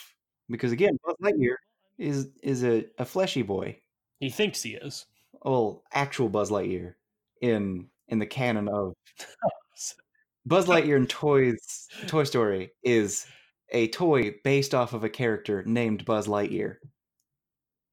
[0.48, 1.56] because again buzz lightyear
[1.98, 3.76] is is a, a fleshy boy
[4.20, 5.06] He thinks he is.
[5.42, 6.94] well actual buzz lightyear
[7.40, 8.94] in in the canon of
[10.46, 13.26] buzz lightyear in toys toy story is
[13.70, 16.76] a toy based off of a character named buzz lightyear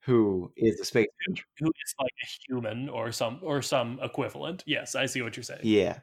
[0.08, 1.08] who is a space
[1.60, 4.64] Who is like a human or some or some equivalent?
[4.66, 5.60] Yes, I see what you're saying.
[5.64, 6.00] Yeah.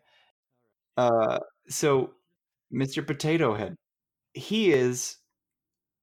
[0.98, 2.10] Uh, so
[2.72, 3.04] Mr.
[3.04, 3.74] Potato Head,
[4.34, 5.16] he is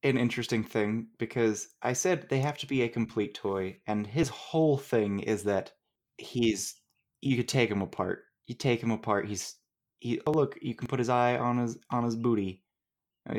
[0.02, 4.28] an interesting thing because I said they have to be a complete toy, and his
[4.28, 5.70] whole thing is that
[6.18, 6.74] he's
[7.22, 8.24] you could take him apart.
[8.46, 9.28] You take him apart.
[9.28, 9.56] He's
[10.00, 10.20] he.
[10.26, 12.62] Oh look, you can put his eye on his on his booty.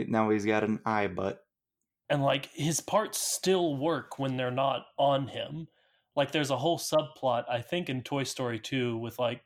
[0.07, 1.43] Now he's got an eye butt.
[2.09, 5.67] and like his parts still work when they're not on him.
[6.15, 9.41] Like there's a whole subplot I think in Toy Story 2 with like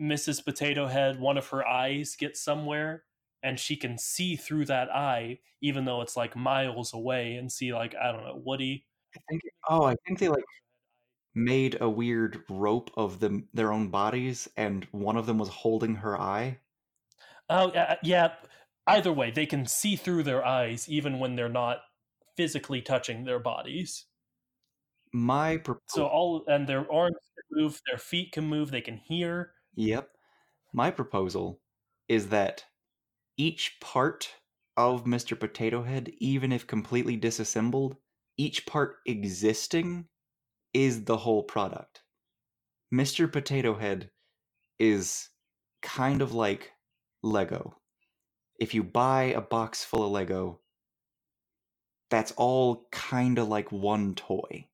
[0.00, 0.44] Mrs.
[0.44, 3.04] Potato Head one of her eyes gets somewhere
[3.42, 7.72] and she can see through that eye even though it's like miles away and see
[7.74, 9.42] like I don't know Woody I think.
[9.68, 10.44] Oh, I think they like
[11.36, 15.96] made a weird rope of them their own bodies, and one of them was holding
[15.96, 16.58] her eye.
[17.48, 18.32] Oh yeah, uh, yeah.
[18.88, 21.78] Either way, they can see through their eyes even when they're not
[22.36, 24.06] physically touching their bodies.
[25.12, 25.82] My proposal.
[25.88, 29.52] So all and their arms can move, their feet can move, they can hear.
[29.74, 30.08] Yep.
[30.72, 31.60] My proposal
[32.08, 32.64] is that
[33.36, 34.30] each part
[34.76, 35.38] of Mr.
[35.38, 37.96] Potato Head, even if completely disassembled,
[38.36, 40.06] each part existing
[40.76, 42.02] is the whole product.
[42.92, 43.32] Mr.
[43.32, 44.10] Potato Head
[44.78, 45.30] is
[45.82, 46.72] kind of like
[47.22, 47.78] Lego.
[48.60, 50.60] If you buy a box full of Lego,
[52.10, 54.68] that's all kind of like one toy.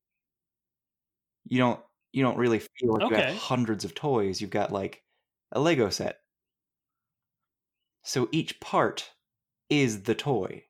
[1.44, 1.80] You don't
[2.12, 3.22] you don't really feel like you Okay.
[3.28, 4.40] have hundreds of toys.
[4.40, 5.02] You've got like
[5.52, 6.18] a Lego set.
[8.02, 9.12] So each part
[9.70, 10.64] is the toy.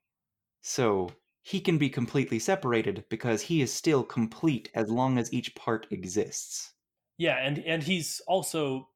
[0.60, 1.10] So
[1.42, 5.86] he can be completely separated because he is still complete as long as each part
[5.90, 6.72] exists.
[7.18, 8.88] Yeah, and and he's also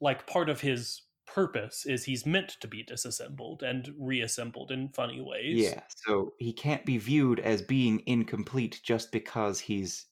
[0.00, 5.20] like part of his purpose is he's meant to be disassembled and reassembled in funny
[5.20, 5.56] ways.
[5.58, 10.06] Yeah, so he can't be viewed as being incomplete just because he's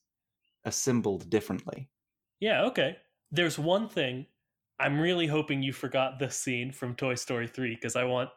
[0.65, 1.89] assembled differently.
[2.39, 2.97] Yeah, okay.
[3.31, 4.27] There's one thing
[4.79, 8.29] I'm really hoping you forgot this scene from Toy Story 3 because I want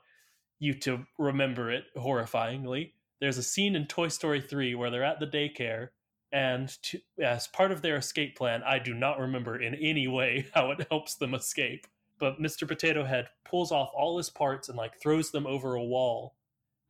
[0.58, 2.92] you to remember it horrifyingly.
[3.20, 5.88] There's a scene in Toy Story 3 where they're at the daycare
[6.32, 10.46] and to, as part of their escape plan, I do not remember in any way
[10.54, 11.86] how it helps them escape.
[12.18, 12.68] But Mr.
[12.68, 16.36] Potato Head pulls off all his parts and like throws them over a wall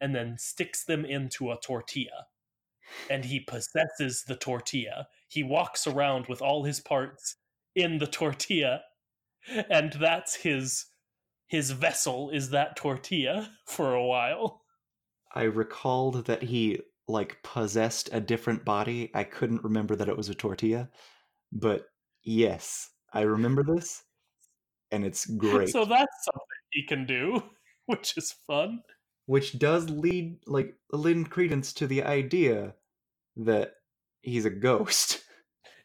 [0.00, 2.26] and then sticks them into a tortilla.
[3.08, 5.06] And he possesses the tortilla.
[5.28, 7.36] He walks around with all his parts
[7.76, 8.82] in the tortilla
[9.68, 10.86] and that's his
[11.46, 14.59] his vessel is that tortilla for a while.
[15.32, 19.10] I recalled that he like possessed a different body.
[19.14, 20.88] I couldn't remember that it was a tortilla,
[21.52, 21.86] but
[22.22, 24.02] yes, I remember this,
[24.90, 25.70] and it's great.
[25.70, 27.42] So that's something he can do,
[27.86, 28.80] which is fun.
[29.26, 32.74] Which does lead like lend credence to the idea
[33.36, 33.74] that
[34.22, 35.22] he's a ghost.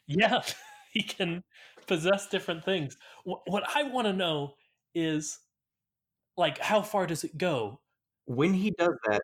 [0.08, 0.42] Yeah,
[0.92, 1.42] he can
[1.88, 2.96] possess different things.
[3.24, 4.54] What, what I want to know
[4.94, 5.40] is
[6.36, 7.80] like how far does it go?
[8.26, 9.22] When he does that,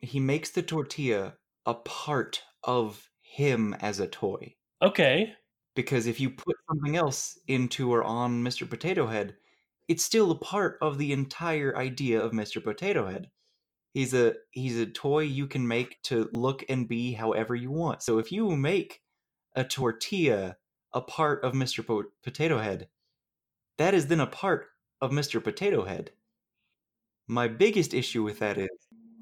[0.00, 1.34] he makes the tortilla
[1.66, 4.54] a part of him as a toy.
[4.82, 5.32] Okay.
[5.76, 8.68] Because if you put something else into or on Mr.
[8.68, 9.36] Potato Head,
[9.88, 12.62] it's still a part of the entire idea of Mr.
[12.62, 13.30] Potato Head.
[13.92, 18.02] He's a he's a toy you can make to look and be however you want.
[18.02, 19.00] So if you make
[19.56, 20.56] a tortilla
[20.92, 21.84] a part of Mr.
[21.84, 22.88] Po- Potato Head,
[23.78, 24.68] that is then a part
[25.00, 25.42] of Mr.
[25.42, 26.12] Potato Head.
[27.26, 28.68] My biggest issue with that is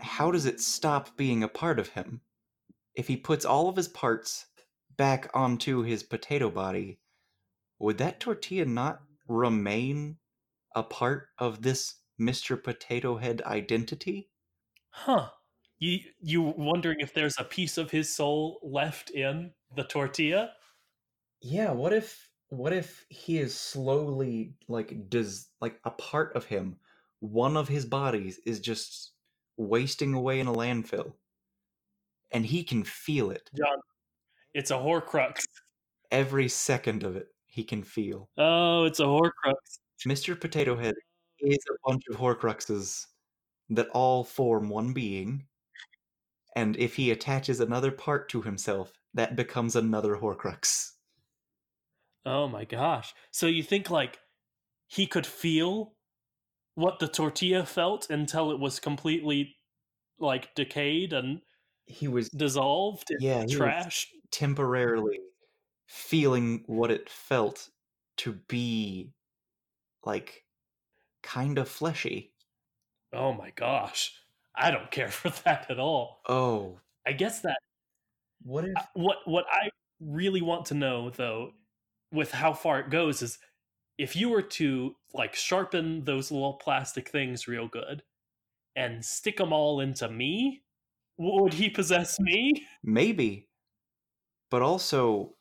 [0.00, 2.20] how does it stop being a part of him?
[2.94, 4.46] If he puts all of his parts
[4.96, 6.98] back onto his potato body,
[7.78, 10.18] would that tortilla not remain
[10.74, 12.62] a part of this Mr.
[12.62, 14.30] Potato Head identity?
[14.90, 15.30] Huh.
[15.78, 20.52] You you wondering if there's a piece of his soul left in the tortilla?
[21.40, 26.80] Yeah, what if what if he is slowly like does like a part of him,
[27.20, 29.12] one of his bodies is just
[29.58, 31.12] wasting away in a landfill.
[32.30, 33.50] And he can feel it.
[33.54, 33.78] John,
[34.54, 35.42] it's a horcrux.
[36.10, 38.30] Every second of it, he can feel.
[38.38, 39.80] Oh, it's a horcrux.
[40.06, 40.40] Mr.
[40.40, 40.94] Potato Head
[41.40, 43.04] is a bunch of horcruxes
[43.70, 45.44] that all form one being.
[46.56, 50.92] And if he attaches another part to himself, that becomes another horcrux.
[52.24, 53.14] Oh my gosh.
[53.30, 54.18] So you think like
[54.86, 55.94] he could feel
[56.78, 59.56] what the tortilla felt until it was completely
[60.18, 61.40] like decayed and
[61.86, 65.18] he was dissolved yeah trash temporarily
[65.88, 67.68] feeling what it felt
[68.16, 69.10] to be
[70.04, 70.44] like
[71.22, 72.32] kind of fleshy.
[73.12, 74.12] Oh my gosh.
[74.54, 76.20] I don't care for that at all.
[76.28, 76.78] Oh.
[77.06, 77.58] I guess that
[78.42, 79.68] what if what what i
[80.00, 81.50] really want to know though
[82.12, 83.36] with how far it goes is
[83.98, 88.02] if you were to like sharpen those little plastic things real good
[88.76, 90.62] and stick them all into me,
[91.16, 92.66] would he possess me?
[92.82, 93.48] Maybe.
[94.50, 95.34] But also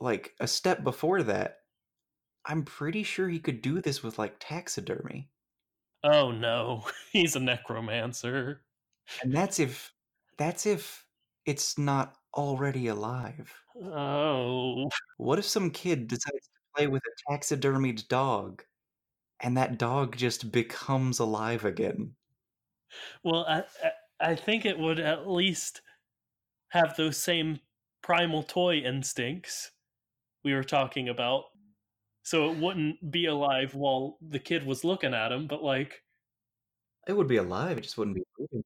[0.00, 1.58] like a step before that,
[2.46, 5.28] I'm pretty sure he could do this with like taxidermy.
[6.04, 8.62] Oh no, he's a necromancer.
[9.22, 9.92] And that's if
[10.38, 11.06] that's if
[11.44, 13.52] it's not already alive.
[13.84, 14.88] Oh.
[15.18, 18.64] What if some kid decides play with a taxidermied dog
[19.40, 22.16] and that dog just becomes alive again?
[23.22, 23.64] Well, I
[24.20, 25.82] I think it would at least
[26.70, 27.60] have those same
[28.02, 29.72] primal toy instincts
[30.44, 31.46] we were talking about.
[32.24, 36.04] So it wouldn't be alive while the kid was looking at him, but like
[37.06, 38.64] it would be alive, it just wouldn't be moving.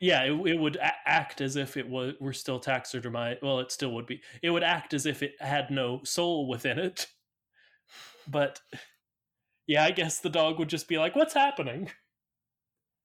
[0.00, 3.42] Yeah, it, it would a- act as if it was were still taxidermized.
[3.42, 4.22] Well, it still would be.
[4.42, 7.08] It would act as if it had no soul within it.
[8.28, 8.60] But
[9.66, 11.90] yeah, I guess the dog would just be like, "What's happening?"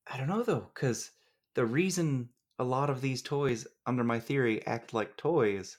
[0.07, 1.11] I don't know though, because
[1.55, 5.77] the reason a lot of these toys, under my theory, act like toys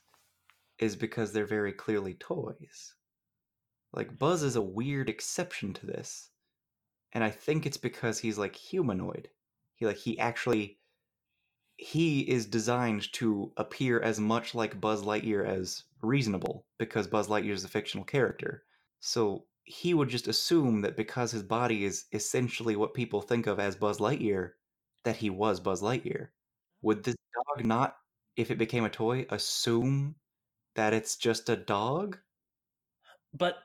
[0.78, 2.94] is because they're very clearly toys.
[3.92, 6.30] Like Buzz is a weird exception to this.
[7.12, 9.28] And I think it's because he's like humanoid.
[9.74, 10.78] He like he actually
[11.76, 17.52] he is designed to appear as much like Buzz Lightyear as reasonable because Buzz Lightyear
[17.52, 18.64] is a fictional character.
[19.00, 23.60] So he would just assume that because his body is essentially what people think of
[23.60, 24.52] as Buzz Lightyear,
[25.04, 26.28] that he was Buzz Lightyear.
[26.82, 27.16] Would this
[27.56, 27.96] dog not,
[28.36, 30.14] if it became a toy, assume
[30.74, 32.18] that it's just a dog?
[33.34, 33.56] But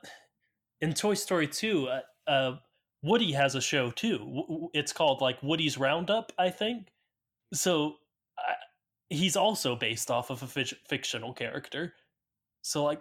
[0.80, 2.56] in Toy Story 2, uh, uh,
[3.02, 4.70] Woody has a show too.
[4.74, 6.88] It's called like Woody's Roundup, I think.
[7.52, 7.96] So
[8.38, 8.54] uh,
[9.08, 11.94] he's also based off of a fictional character.
[12.62, 13.00] So like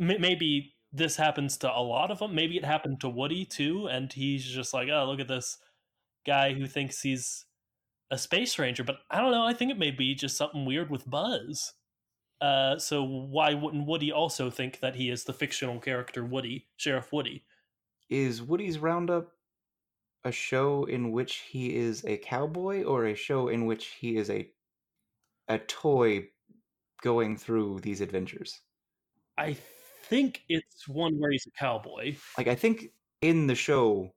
[0.00, 2.34] m- maybe this happens to a lot of them.
[2.34, 5.58] Maybe it happened to Woody too, and he's just like, oh, look at this
[6.26, 7.46] guy who thinks he's
[8.10, 8.84] a space ranger.
[8.84, 9.44] But I don't know.
[9.44, 11.74] I think it may be just something weird with Buzz.
[12.40, 17.12] Uh, so why wouldn't Woody also think that he is the fictional character Woody, Sheriff
[17.12, 17.44] Woody?
[18.08, 19.28] Is Woody's Roundup
[20.24, 24.30] a show in which he is a cowboy, or a show in which he is
[24.30, 24.50] a
[25.48, 26.28] a toy
[27.02, 28.60] going through these adventures?
[29.38, 29.56] I
[30.10, 32.16] think it's one where he's a cowboy.
[32.36, 32.90] Like I think
[33.22, 34.12] in the show,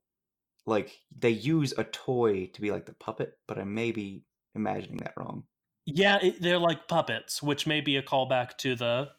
[0.66, 4.24] like they use a toy to be like the puppet, but I may be
[4.56, 5.44] imagining that wrong.
[5.86, 9.10] Yeah, it, they're like puppets, which may be a callback to the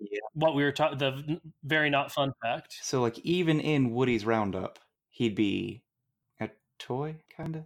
[0.00, 0.18] yeah.
[0.34, 2.76] what we were talking the very not fun fact.
[2.82, 5.84] So like even in Woody's Roundup, he'd be
[6.40, 7.62] a toy kind of.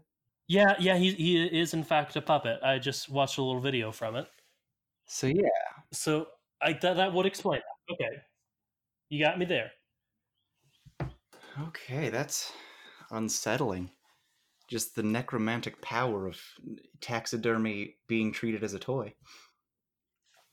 [0.48, 2.60] Yeah, yeah, he he is in fact a puppet.
[2.62, 4.26] I just watched a little video from it.
[5.06, 5.48] So yeah.
[5.92, 6.26] So
[6.60, 7.94] I that that would explain that.
[7.94, 8.22] Okay.
[9.10, 9.72] You got me there.
[11.60, 12.52] Okay, that's
[13.10, 13.90] unsettling.
[14.68, 16.40] Just the necromantic power of
[17.00, 19.12] taxidermy being treated as a toy.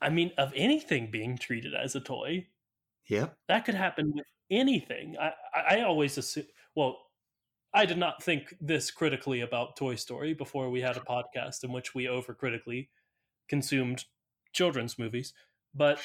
[0.02, 2.48] I mean, of anything being treated as a toy.
[3.08, 3.38] Yep.
[3.48, 5.16] That could happen with anything.
[5.20, 6.46] I, I always assume,
[6.76, 6.98] well,
[7.74, 11.72] I did not think this critically about Toy Story before we had a podcast in
[11.72, 12.88] which we overcritically
[13.48, 14.06] consumed
[14.52, 15.34] children's movies.
[15.76, 16.00] But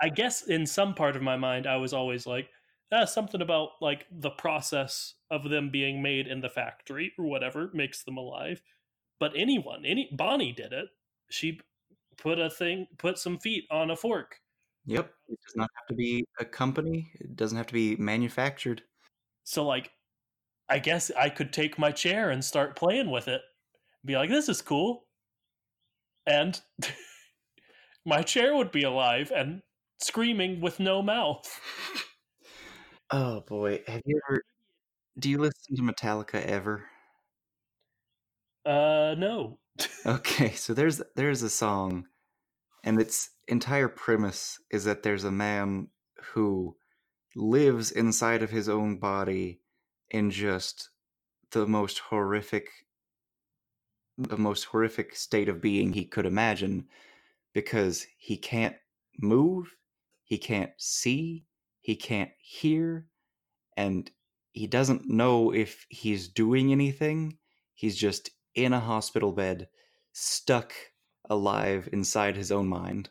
[0.00, 2.48] I guess in some part of my mind, I was always like,
[2.92, 7.70] ah, something about like the process of them being made in the factory or whatever
[7.74, 8.62] makes them alive.
[9.20, 10.88] But anyone, any Bonnie did it.
[11.30, 11.60] She
[12.16, 14.40] put a thing, put some feet on a fork.
[14.86, 17.10] Yep, it does not have to be a company.
[17.20, 18.82] It doesn't have to be manufactured.
[19.44, 19.90] So like,
[20.68, 23.42] I guess I could take my chair and start playing with it.
[24.04, 25.06] Be like, this is cool.
[26.26, 26.58] And
[28.06, 29.62] my chair would be alive and
[29.98, 31.60] screaming with no mouth.
[33.10, 34.42] Oh boy, have you ever?
[35.18, 36.84] Do you listen to Metallica ever?
[38.64, 39.58] Uh, no.
[40.06, 42.06] okay, so there's there's a song,
[42.84, 45.88] and its entire premise is that there's a man
[46.34, 46.76] who
[47.36, 49.60] lives inside of his own body
[50.10, 50.90] in just
[51.52, 52.68] the most horrific
[54.18, 56.86] the most horrific state of being he could imagine
[57.54, 58.76] because he can't
[59.18, 59.76] move
[60.28, 61.46] he can't see,
[61.80, 63.06] he can't hear,
[63.78, 64.10] and
[64.52, 67.38] he doesn't know if he's doing anything.
[67.74, 69.68] He's just in a hospital bed,
[70.12, 70.74] stuck
[71.30, 73.08] alive inside his own mind.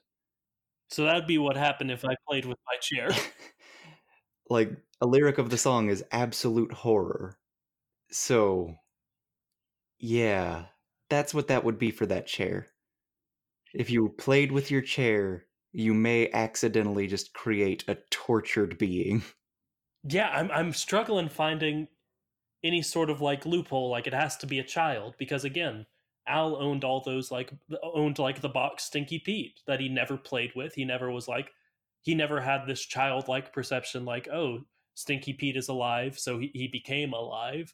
[0.89, 3.09] So that'd be what happened if I played with my chair.
[4.49, 7.39] like a lyric of the song is absolute horror.
[8.11, 8.75] So
[9.97, 10.65] yeah,
[11.09, 12.67] that's what that would be for that chair.
[13.73, 19.23] If you played with your chair, you may accidentally just create a tortured being.
[20.09, 21.89] Yeah, I'm I'm struggling finding
[22.63, 25.85] any sort of like loophole like it has to be a child because again,
[26.27, 27.51] Al owned all those like
[27.83, 30.75] owned like the box Stinky Pete that he never played with.
[30.75, 31.51] He never was like
[32.03, 34.61] he never had this childlike perception like, "Oh,
[34.93, 37.73] Stinky Pete is alive, so he, he became alive."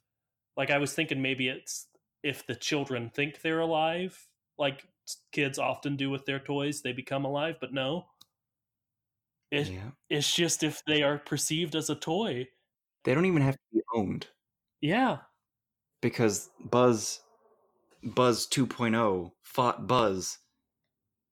[0.58, 1.88] Like I was thinking maybe it's
[2.24, 4.28] if the children think they're alive,
[4.58, 4.88] like
[5.32, 8.06] kids often do with their toys, they become alive, but no.
[9.52, 9.92] It, yeah.
[10.10, 12.48] It's just if they are perceived as a toy.
[13.04, 14.28] They don't even have to be owned.
[14.82, 15.18] Yeah.
[16.02, 17.22] Because Buzz
[18.04, 20.40] Buzz 2.0 fought Buzz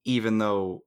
[0.06, 0.84] even though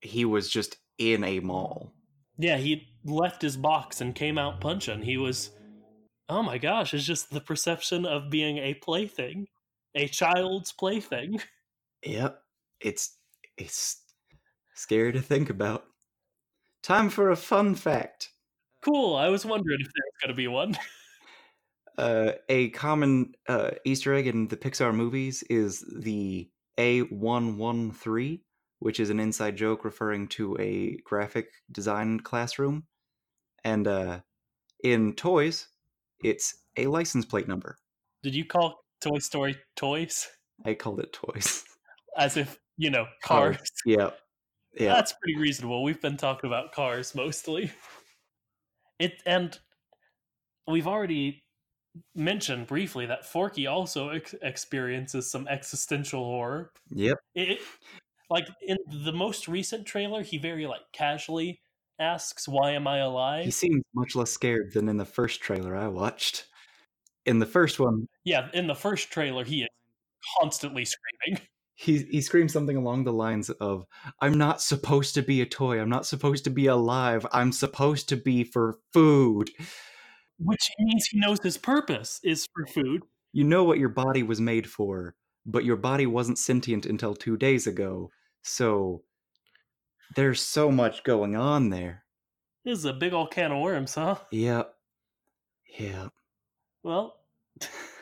[0.00, 1.92] he was just in a mall.
[2.38, 5.02] Yeah, he left his box and came out punching.
[5.02, 5.50] He was
[6.28, 9.46] Oh my gosh, it's just the perception of being a plaything,
[9.94, 11.40] a child's plaything.
[12.04, 12.42] Yep.
[12.80, 13.16] It's
[13.56, 14.02] it's
[14.74, 15.84] scary to think about.
[16.82, 18.30] Time for a fun fact.
[18.84, 19.16] Cool.
[19.16, 20.76] I was wondering if there's going to be one.
[21.98, 28.40] uh, a common uh, Easter egg in the Pixar movies is the A113,
[28.78, 32.84] which is an inside joke referring to a graphic design classroom.
[33.64, 34.20] And uh,
[34.84, 35.68] in toys,
[36.22, 37.76] it's a license plate number.
[38.22, 40.28] Did you call Toy Story toys?
[40.64, 41.64] I called it toys.
[42.18, 43.56] as if you know cars.
[43.56, 43.72] cars.
[43.86, 44.10] Yeah,
[44.78, 45.82] yeah, that's pretty reasonable.
[45.82, 47.72] We've been talking about cars mostly.
[48.98, 49.58] It and
[50.66, 51.42] we've already
[52.14, 56.72] mentioned briefly that Forky also ex- experiences some existential horror.
[56.90, 57.18] Yep.
[57.34, 57.60] It,
[58.30, 61.60] like in the most recent trailer, he very like casually
[61.98, 65.74] asks, "Why am I alive?" He seems much less scared than in the first trailer
[65.74, 66.44] I watched.
[67.24, 69.68] In the first one, yeah, in the first trailer, he is
[70.40, 71.40] constantly screaming.
[71.78, 73.86] he he screams something along the lines of
[74.20, 75.80] i'm not supposed to be a toy.
[75.80, 77.24] I'm not supposed to be alive.
[77.32, 79.50] I'm supposed to be for food.
[80.40, 83.02] Which means he knows his purpose is for food.
[83.32, 85.14] You know what your body was made for
[85.46, 88.10] but your body wasn't sentient until 2 days ago.
[88.42, 89.02] So
[90.14, 92.04] there's so much going on there.
[92.64, 94.16] This is a big old can of worms huh?
[94.30, 94.74] Yep.
[95.78, 96.12] Yep.
[96.82, 97.20] Well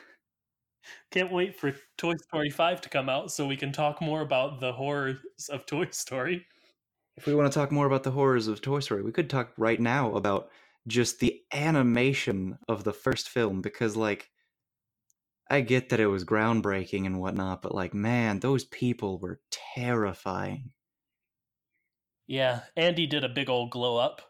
[1.17, 4.61] can't wait for Toy Story 5 to come out so we can talk more about
[4.61, 5.17] the horrors
[5.49, 6.45] of Toy Story.
[7.17, 9.53] If we want to talk more about the horrors of Toy Story, we could talk
[9.57, 10.51] right now about
[10.87, 14.29] just the animation of the first film because, like,
[15.49, 20.73] I get that it was groundbreaking and whatnot, but, like, man, those people were terrifying.
[22.27, 24.21] Yeah, Andy did a big old glow up.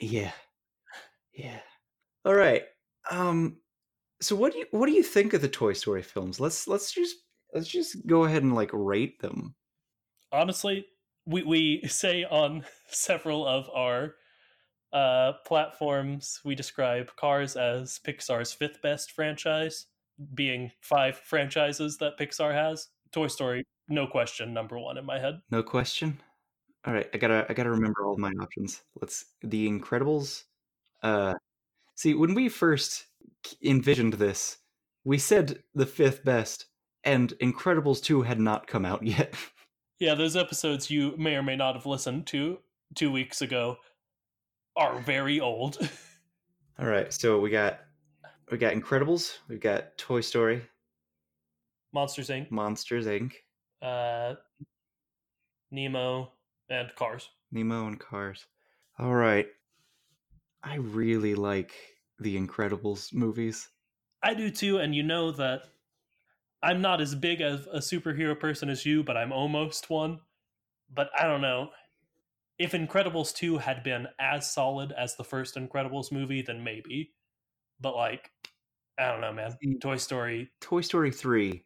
[0.00, 0.32] Yeah.
[1.32, 1.60] Yeah.
[2.24, 2.64] All right.
[3.08, 3.58] Um
[4.20, 6.40] so what do you what do you think of the Toy Story films?
[6.40, 7.16] Let's let's just
[7.54, 9.54] let's just go ahead and like rate them.
[10.32, 10.86] Honestly,
[11.26, 14.14] we we say on several of our
[14.92, 19.86] uh, platforms we describe Cars as Pixar's fifth best franchise,
[20.34, 22.88] being five franchises that Pixar has.
[23.12, 25.40] Toy Story, no question, number one in my head.
[25.50, 26.20] No question.
[26.84, 28.82] All right, I gotta I gotta remember all my options.
[29.00, 30.44] Let's The Incredibles.
[31.02, 31.34] Uh,
[31.94, 33.07] see, when we first
[33.64, 34.58] envisioned this,
[35.04, 36.66] we said the fifth best,
[37.04, 39.34] and Incredibles 2 had not come out yet.
[39.98, 42.58] yeah, those episodes you may or may not have listened to
[42.94, 43.76] two weeks ago
[44.76, 45.78] are very old.
[46.78, 47.80] All right, so we got
[48.50, 50.62] we got Incredibles, we've got Toy Story,
[51.92, 53.32] Monsters Inc., Monsters Inc.,
[53.82, 54.34] uh,
[55.70, 56.32] Nemo,
[56.70, 57.28] and Cars.
[57.50, 58.46] Nemo and Cars.
[58.98, 59.46] All right,
[60.62, 61.74] I really like
[62.18, 63.68] the Incredibles movies.
[64.22, 65.62] I do too, and you know that
[66.62, 70.20] I'm not as big of a superhero person as you, but I'm almost one.
[70.92, 71.70] But I don't know.
[72.58, 77.12] If Incredibles 2 had been as solid as the first Incredibles movie, then maybe.
[77.80, 78.32] But like,
[78.98, 79.56] I don't know, man.
[79.80, 80.50] Toy Story.
[80.60, 81.64] Toy Story 3,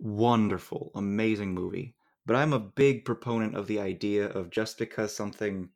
[0.00, 1.94] wonderful, amazing movie.
[2.26, 5.68] But I'm a big proponent of the idea of just because something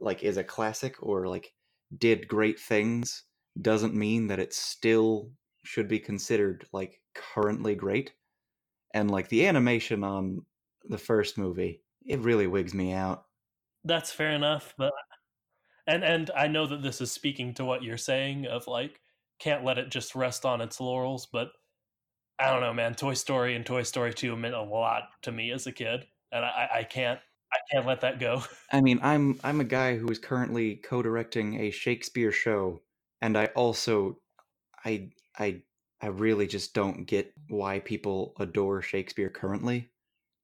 [0.00, 1.54] like is a classic or like
[1.96, 3.24] did great things
[3.60, 5.30] doesn't mean that it still
[5.64, 8.12] should be considered like currently great.
[8.94, 10.44] And like the animation on
[10.88, 13.24] the first movie, it really wigs me out.
[13.84, 14.92] That's fair enough, but
[15.86, 19.00] and and I know that this is speaking to what you're saying of like
[19.38, 21.50] can't let it just rest on its laurels, but
[22.38, 22.94] I don't know, man.
[22.94, 26.44] Toy Story and Toy Story 2 meant a lot to me as a kid, and
[26.44, 27.20] I, I can't
[27.52, 28.42] I can't let that go.
[28.72, 32.82] I mean, I'm I'm a guy who is currently co-directing a Shakespeare show,
[33.20, 34.18] and I also
[34.84, 35.62] I I
[36.00, 39.90] I really just don't get why people adore Shakespeare currently.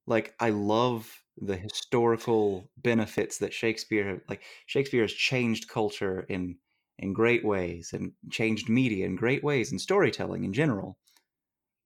[0.07, 6.57] Like I love the historical benefits that Shakespeare like Shakespeare has changed culture in
[6.99, 10.99] in great ways and changed media in great ways and storytelling in general.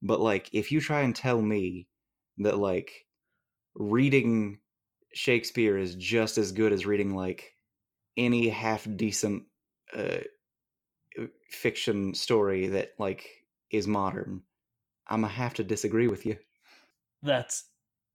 [0.03, 1.89] But like if you try and tell me
[2.39, 3.07] that like
[3.75, 4.61] reading
[5.15, 7.53] Shakespeare is just as good as reading like
[8.17, 9.45] any half decent
[9.97, 10.19] uh,
[11.19, 13.27] uh, fiction story that like
[13.71, 14.43] is modern.
[15.07, 16.37] I'm gonna have to disagree with you.
[17.23, 17.65] That's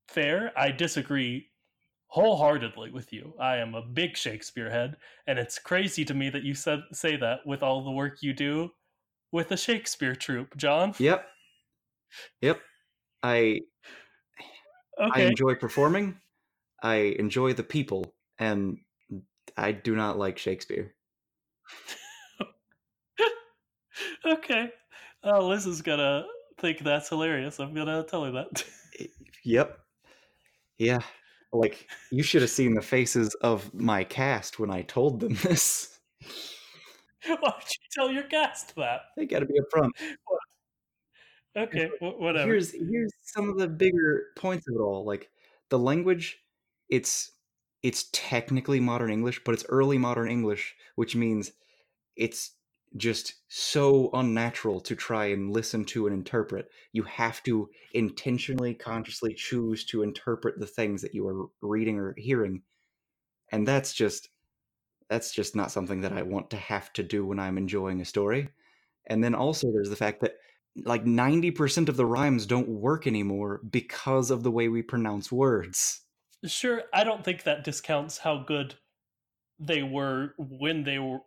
[0.08, 0.52] fair.
[0.56, 1.50] I disagree
[2.08, 3.34] wholeheartedly with you.
[3.40, 7.16] I am a big Shakespeare head, and it's crazy to me that you said say
[7.18, 8.70] that with all the work you do
[9.32, 10.94] with the Shakespeare troupe, John.
[11.00, 11.26] Yep.
[12.42, 12.62] Yep.
[13.24, 13.60] I
[15.02, 15.24] okay.
[15.24, 16.20] I enjoy performing.
[16.84, 18.78] I enjoy the people, and
[19.56, 20.94] I do not like Shakespeare.
[24.26, 24.70] okay.
[25.24, 26.26] Oh, Liz is gonna
[26.60, 27.60] think that's hilarious.
[27.60, 28.66] I'm gonna tell her that.
[29.46, 29.80] yep.
[30.78, 31.00] Yeah.
[31.54, 36.00] Like you should have seen the faces of my cast when I told them this.
[37.26, 39.02] Why would you tell your cast that?
[39.16, 39.92] They got to be upfront.
[41.56, 42.48] Okay, whatever.
[42.48, 45.06] Here's here's some of the bigger points of it all.
[45.06, 45.30] Like
[45.70, 46.43] the language
[46.90, 47.32] it's
[47.82, 51.52] it's technically modern English, but it's early modern English, which means
[52.16, 52.52] it's
[52.96, 56.70] just so unnatural to try and listen to and interpret.
[56.92, 62.14] You have to intentionally, consciously choose to interpret the things that you are reading or
[62.18, 62.62] hearing.
[63.52, 64.30] And that's just
[65.10, 68.06] that's just not something that I want to have to do when I'm enjoying a
[68.06, 68.50] story.
[69.08, 70.36] And then also there's the fact that
[70.86, 76.02] like 90% of the rhymes don't work anymore because of the way we pronounce words.
[76.46, 78.76] Sure, I don't think that discounts how good
[79.60, 81.20] they were when they were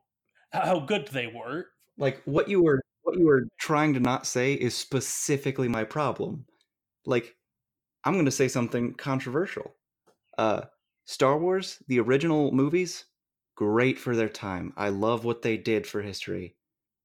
[0.52, 1.66] how good they were.
[1.98, 6.44] Like what you were what you were trying to not say is specifically my problem.
[7.06, 7.34] Like
[8.04, 9.74] I'm going to say something controversial.
[10.36, 10.62] Uh
[11.06, 13.04] Star Wars, the original movies,
[13.54, 14.72] great for their time.
[14.76, 16.56] I love what they did for history.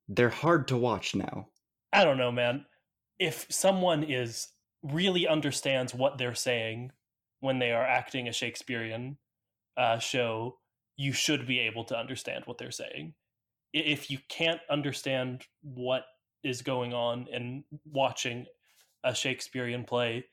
[0.07, 1.49] They're hard to watch now.
[1.93, 2.65] I don't know, man.
[3.19, 4.47] If someone is
[4.81, 6.91] really understands what they're saying
[7.41, 9.17] when they are acting a Shakespearean
[9.77, 10.57] uh, show,
[10.95, 13.13] you should be able to understand what they're saying.
[13.73, 16.03] If you can't understand what
[16.43, 18.45] is going on in watching
[19.03, 20.25] a Shakespearean play,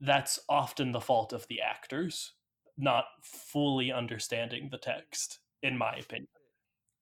[0.00, 2.32] that's often the fault of the actors,
[2.76, 6.28] not fully understanding the text, in my opinion.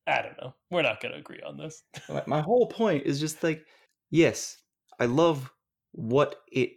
[0.07, 0.55] I don't know.
[0.71, 1.83] We're not going to agree on this.
[2.27, 3.65] my whole point is just like
[4.11, 4.57] yes,
[4.99, 5.51] I love
[5.93, 6.73] what it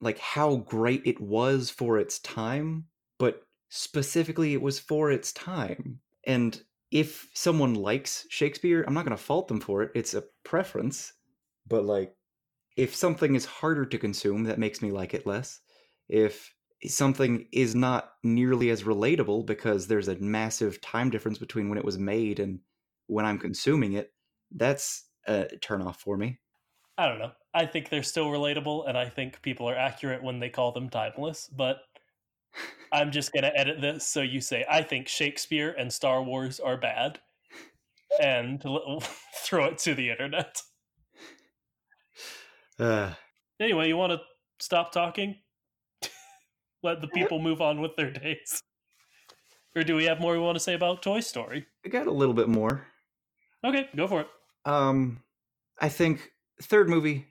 [0.00, 2.86] like how great it was for its time,
[3.18, 6.00] but specifically it was for its time.
[6.24, 9.92] And if someone likes Shakespeare, I'm not going to fault them for it.
[9.94, 11.12] It's a preference.
[11.66, 12.14] But like
[12.76, 15.60] if something is harder to consume, that makes me like it less.
[16.08, 16.54] If
[16.86, 21.84] something is not nearly as relatable because there's a massive time difference between when it
[21.84, 22.60] was made and
[23.08, 24.12] when I'm consuming it,
[24.54, 26.38] that's a turnoff for me.
[26.96, 27.32] I don't know.
[27.58, 30.88] I think they're still relatable, and I think people are accurate when they call them
[30.88, 31.48] timeless.
[31.48, 31.80] But
[32.92, 36.76] I'm just gonna edit this so you say I think Shakespeare and Star Wars are
[36.76, 37.18] bad,
[38.22, 38.62] and
[39.34, 40.62] throw it to the internet.
[42.78, 43.14] Uh.
[43.58, 44.20] Anyway, you want to
[44.60, 45.34] stop talking?
[46.84, 48.62] Let the people move on with their days.
[49.74, 51.66] Or do we have more we want to say about Toy Story?
[51.84, 52.86] I got a little bit more.
[53.64, 54.28] Okay, go for it.
[54.64, 55.24] Um,
[55.80, 56.30] I think
[56.62, 57.26] third movie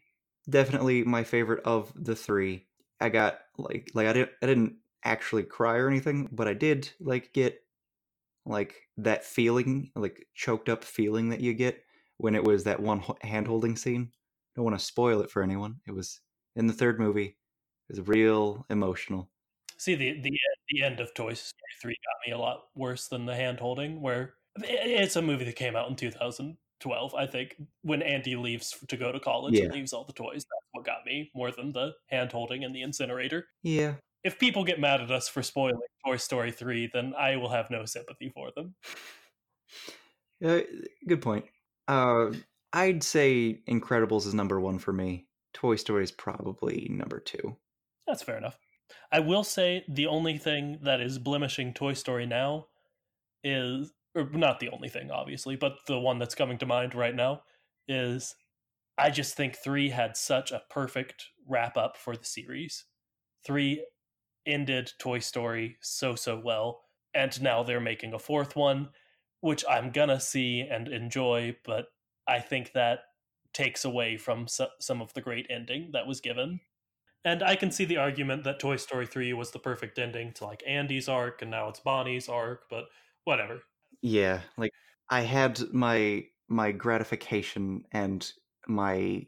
[0.49, 2.65] definitely my favorite of the three.
[2.99, 6.89] I got like like I didn't I didn't actually cry or anything, but I did
[6.99, 7.61] like get
[8.45, 11.83] like that feeling, like choked up feeling that you get
[12.17, 14.11] when it was that one hand holding scene.
[14.55, 15.75] Don't want to spoil it for anyone.
[15.87, 16.19] It was
[16.55, 17.37] in the third movie.
[17.89, 19.29] It was real emotional.
[19.77, 23.07] See the the uh, the end of Toy Story three got me a lot worse
[23.07, 24.01] than the hand holding.
[24.01, 24.33] Where
[24.63, 28.75] it's a movie that came out in two thousand 12 i think when andy leaves
[28.88, 29.63] to go to college yeah.
[29.63, 32.75] and leaves all the toys that's what got me more than the hand holding and
[32.75, 33.47] the incinerator.
[33.63, 33.95] Yeah.
[34.23, 37.69] If people get mad at us for spoiling toy story 3 then i will have
[37.69, 38.75] no sympathy for them.
[40.43, 40.59] Uh,
[41.07, 41.45] good point.
[41.88, 42.28] Uh,
[42.73, 45.25] i'd say incredibles is number one for me.
[45.53, 47.57] Toy story is probably number two.
[48.05, 48.57] That's fair enough.
[49.11, 52.67] I will say the only thing that is blemishing toy story now
[53.43, 57.15] is or not the only thing, obviously, but the one that's coming to mind right
[57.15, 57.43] now
[57.88, 58.36] is
[58.97, 62.86] I just think three had such a perfect wrap up for the series.
[63.45, 63.86] Three
[64.45, 66.82] ended Toy Story so, so well.
[67.13, 68.89] And now they're making a fourth one,
[69.41, 71.88] which I'm gonna see and enjoy, but
[72.28, 72.99] I think that
[73.53, 76.59] takes away from some of the great ending that was given.
[77.24, 80.45] And I can see the argument that Toy Story 3 was the perfect ending to
[80.45, 82.86] like Andy's arc and now it's Bonnie's arc, but
[83.24, 83.61] whatever.
[84.01, 84.71] Yeah, like
[85.09, 88.29] I had my my gratification and
[88.67, 89.25] my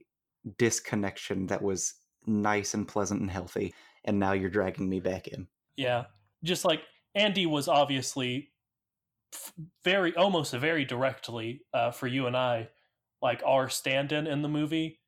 [0.58, 1.94] disconnection that was
[2.26, 3.74] nice and pleasant and healthy,
[4.06, 5.48] and now you're dragging me back in.
[5.76, 6.06] Yeah,
[6.44, 6.82] just like
[7.16, 8.52] Andy was obviously
[9.84, 12.70] very almost very directly uh, for you and I,
[13.22, 15.00] like our stand-in in the movie.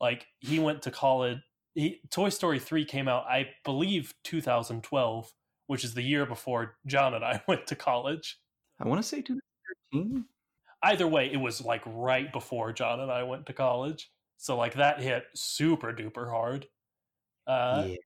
[0.00, 1.38] Like he went to college.
[1.74, 5.32] He, Toy Story three came out, I believe, 2012,
[5.66, 8.38] which is the year before John and I went to college.
[8.80, 10.24] I want to say 2013.
[10.82, 14.10] Either way, it was like right before John and I went to college.
[14.36, 16.66] So like that hit super duper hard.
[17.46, 17.96] Uh, yeah.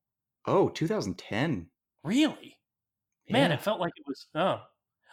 [0.46, 1.66] Oh, 2010.
[2.04, 2.56] Really?
[3.26, 3.32] Yeah.
[3.32, 4.26] Man, it felt like it was.
[4.34, 4.60] Oh,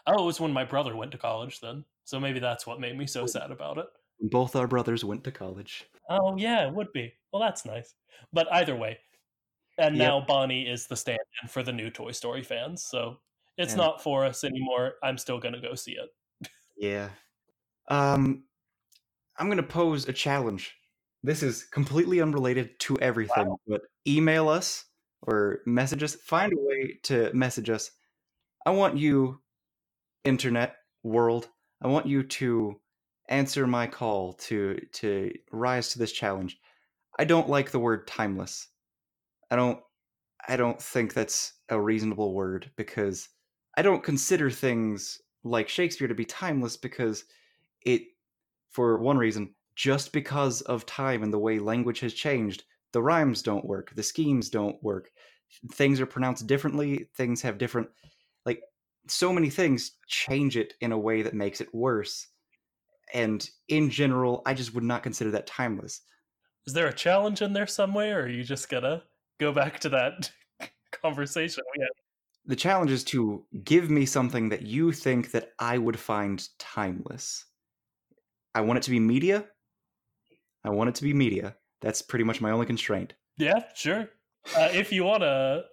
[0.07, 1.83] oh, it was when my brother went to college then.
[2.03, 3.87] So maybe that's what made me so sad about it.
[4.21, 5.85] Both our brothers went to college.
[6.09, 7.13] Oh yeah, it would be.
[7.33, 7.95] Well, that's nice.
[8.31, 8.99] But either way,
[9.77, 10.07] and yep.
[10.07, 12.83] now Bonnie is the stand-in for the new Toy Story fans.
[12.83, 13.17] So
[13.57, 14.93] it's and, not for us anymore.
[15.03, 16.49] I'm still gonna go see it.
[16.77, 17.09] yeah.
[17.89, 18.43] Um,
[19.37, 20.75] I'm gonna pose a challenge.
[21.23, 23.59] This is completely unrelated to everything, wow.
[23.67, 24.85] but email us
[25.21, 26.15] or message us.
[26.15, 27.91] Find a way to message us.
[28.65, 29.41] I want you,
[30.23, 31.47] internet world.
[31.81, 32.79] I want you to
[33.29, 36.59] answer my call to to rise to this challenge.
[37.17, 38.67] I don't like the word timeless.
[39.49, 39.79] I don't
[40.47, 43.29] I don't think that's a reasonable word because
[43.78, 47.26] I don't consider things like Shakespeare to be timeless because
[47.82, 48.03] it,
[48.71, 52.63] for one reason, just because of time and the way language has changed,
[52.93, 55.11] the rhymes don't work, the schemes don't work,
[55.73, 57.89] things are pronounced differently, things have different,
[58.45, 58.61] like,
[59.07, 62.28] so many things change it in a way that makes it worse.
[63.13, 66.01] And in general, I just would not consider that timeless.
[66.65, 69.03] Is there a challenge in there some way, or are you just gonna
[69.39, 70.32] go back to that
[70.91, 72.04] conversation we had?
[72.47, 77.45] The challenge is to give me something that you think that I would find timeless.
[78.53, 79.45] I want it to be media.
[80.63, 81.55] I want it to be media.
[81.81, 83.13] That's pretty much my only constraint.
[83.37, 84.09] Yeah, sure.
[84.55, 85.63] Uh, if you want to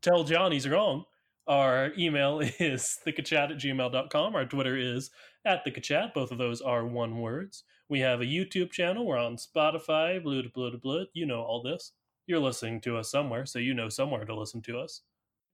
[0.00, 1.04] tell John he's wrong,
[1.46, 4.36] our email is thickachat at gmail.com.
[4.36, 5.10] Our Twitter is
[5.44, 6.14] at thickachat.
[6.14, 7.64] Both of those are one words.
[7.88, 9.06] We have a YouTube channel.
[9.06, 11.04] We're on Spotify, blah, blah, blah.
[11.14, 11.92] You know all this.
[12.26, 15.00] You're listening to us somewhere, so you know somewhere to listen to us.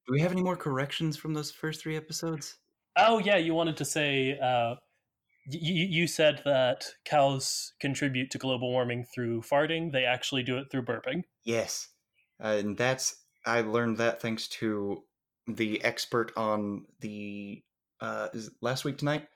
[0.06, 2.58] Do we have any more corrections from those first three episodes?
[2.96, 4.74] Oh, yeah, you wanted to say, uh,
[5.50, 9.92] y- you said that cows contribute to global warming through farting.
[9.92, 11.22] They actually do it through burping.
[11.44, 11.88] Yes.
[12.42, 15.02] Uh, and that's, I learned that thanks to
[15.46, 17.62] the expert on the,
[18.00, 19.26] uh, is it last week tonight?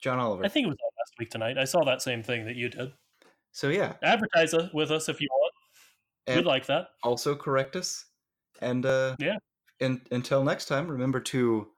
[0.00, 0.44] John Oliver.
[0.44, 1.56] I think it was last week tonight.
[1.58, 2.92] I saw that same thing that you did.
[3.52, 5.52] So yeah, Advertise with us if you want.
[6.26, 6.88] and We'd like that.
[7.02, 8.04] also correct us.
[8.60, 9.36] And uh, Yeah.
[9.80, 11.68] And until next time, remember to,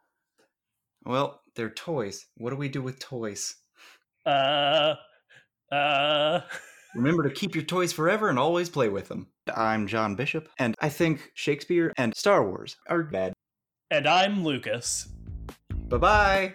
[1.05, 2.27] well, they're toys.
[2.37, 3.57] What do we do with toys?
[4.25, 4.95] Uh,
[5.73, 6.41] uh,
[6.95, 9.29] Remember to keep your toys forever and always play with them.
[9.55, 13.33] I'm John Bishop, and I think Shakespeare and Star Wars are bad.
[13.91, 15.09] and I'm Lucas.
[15.89, 16.53] Bye bye.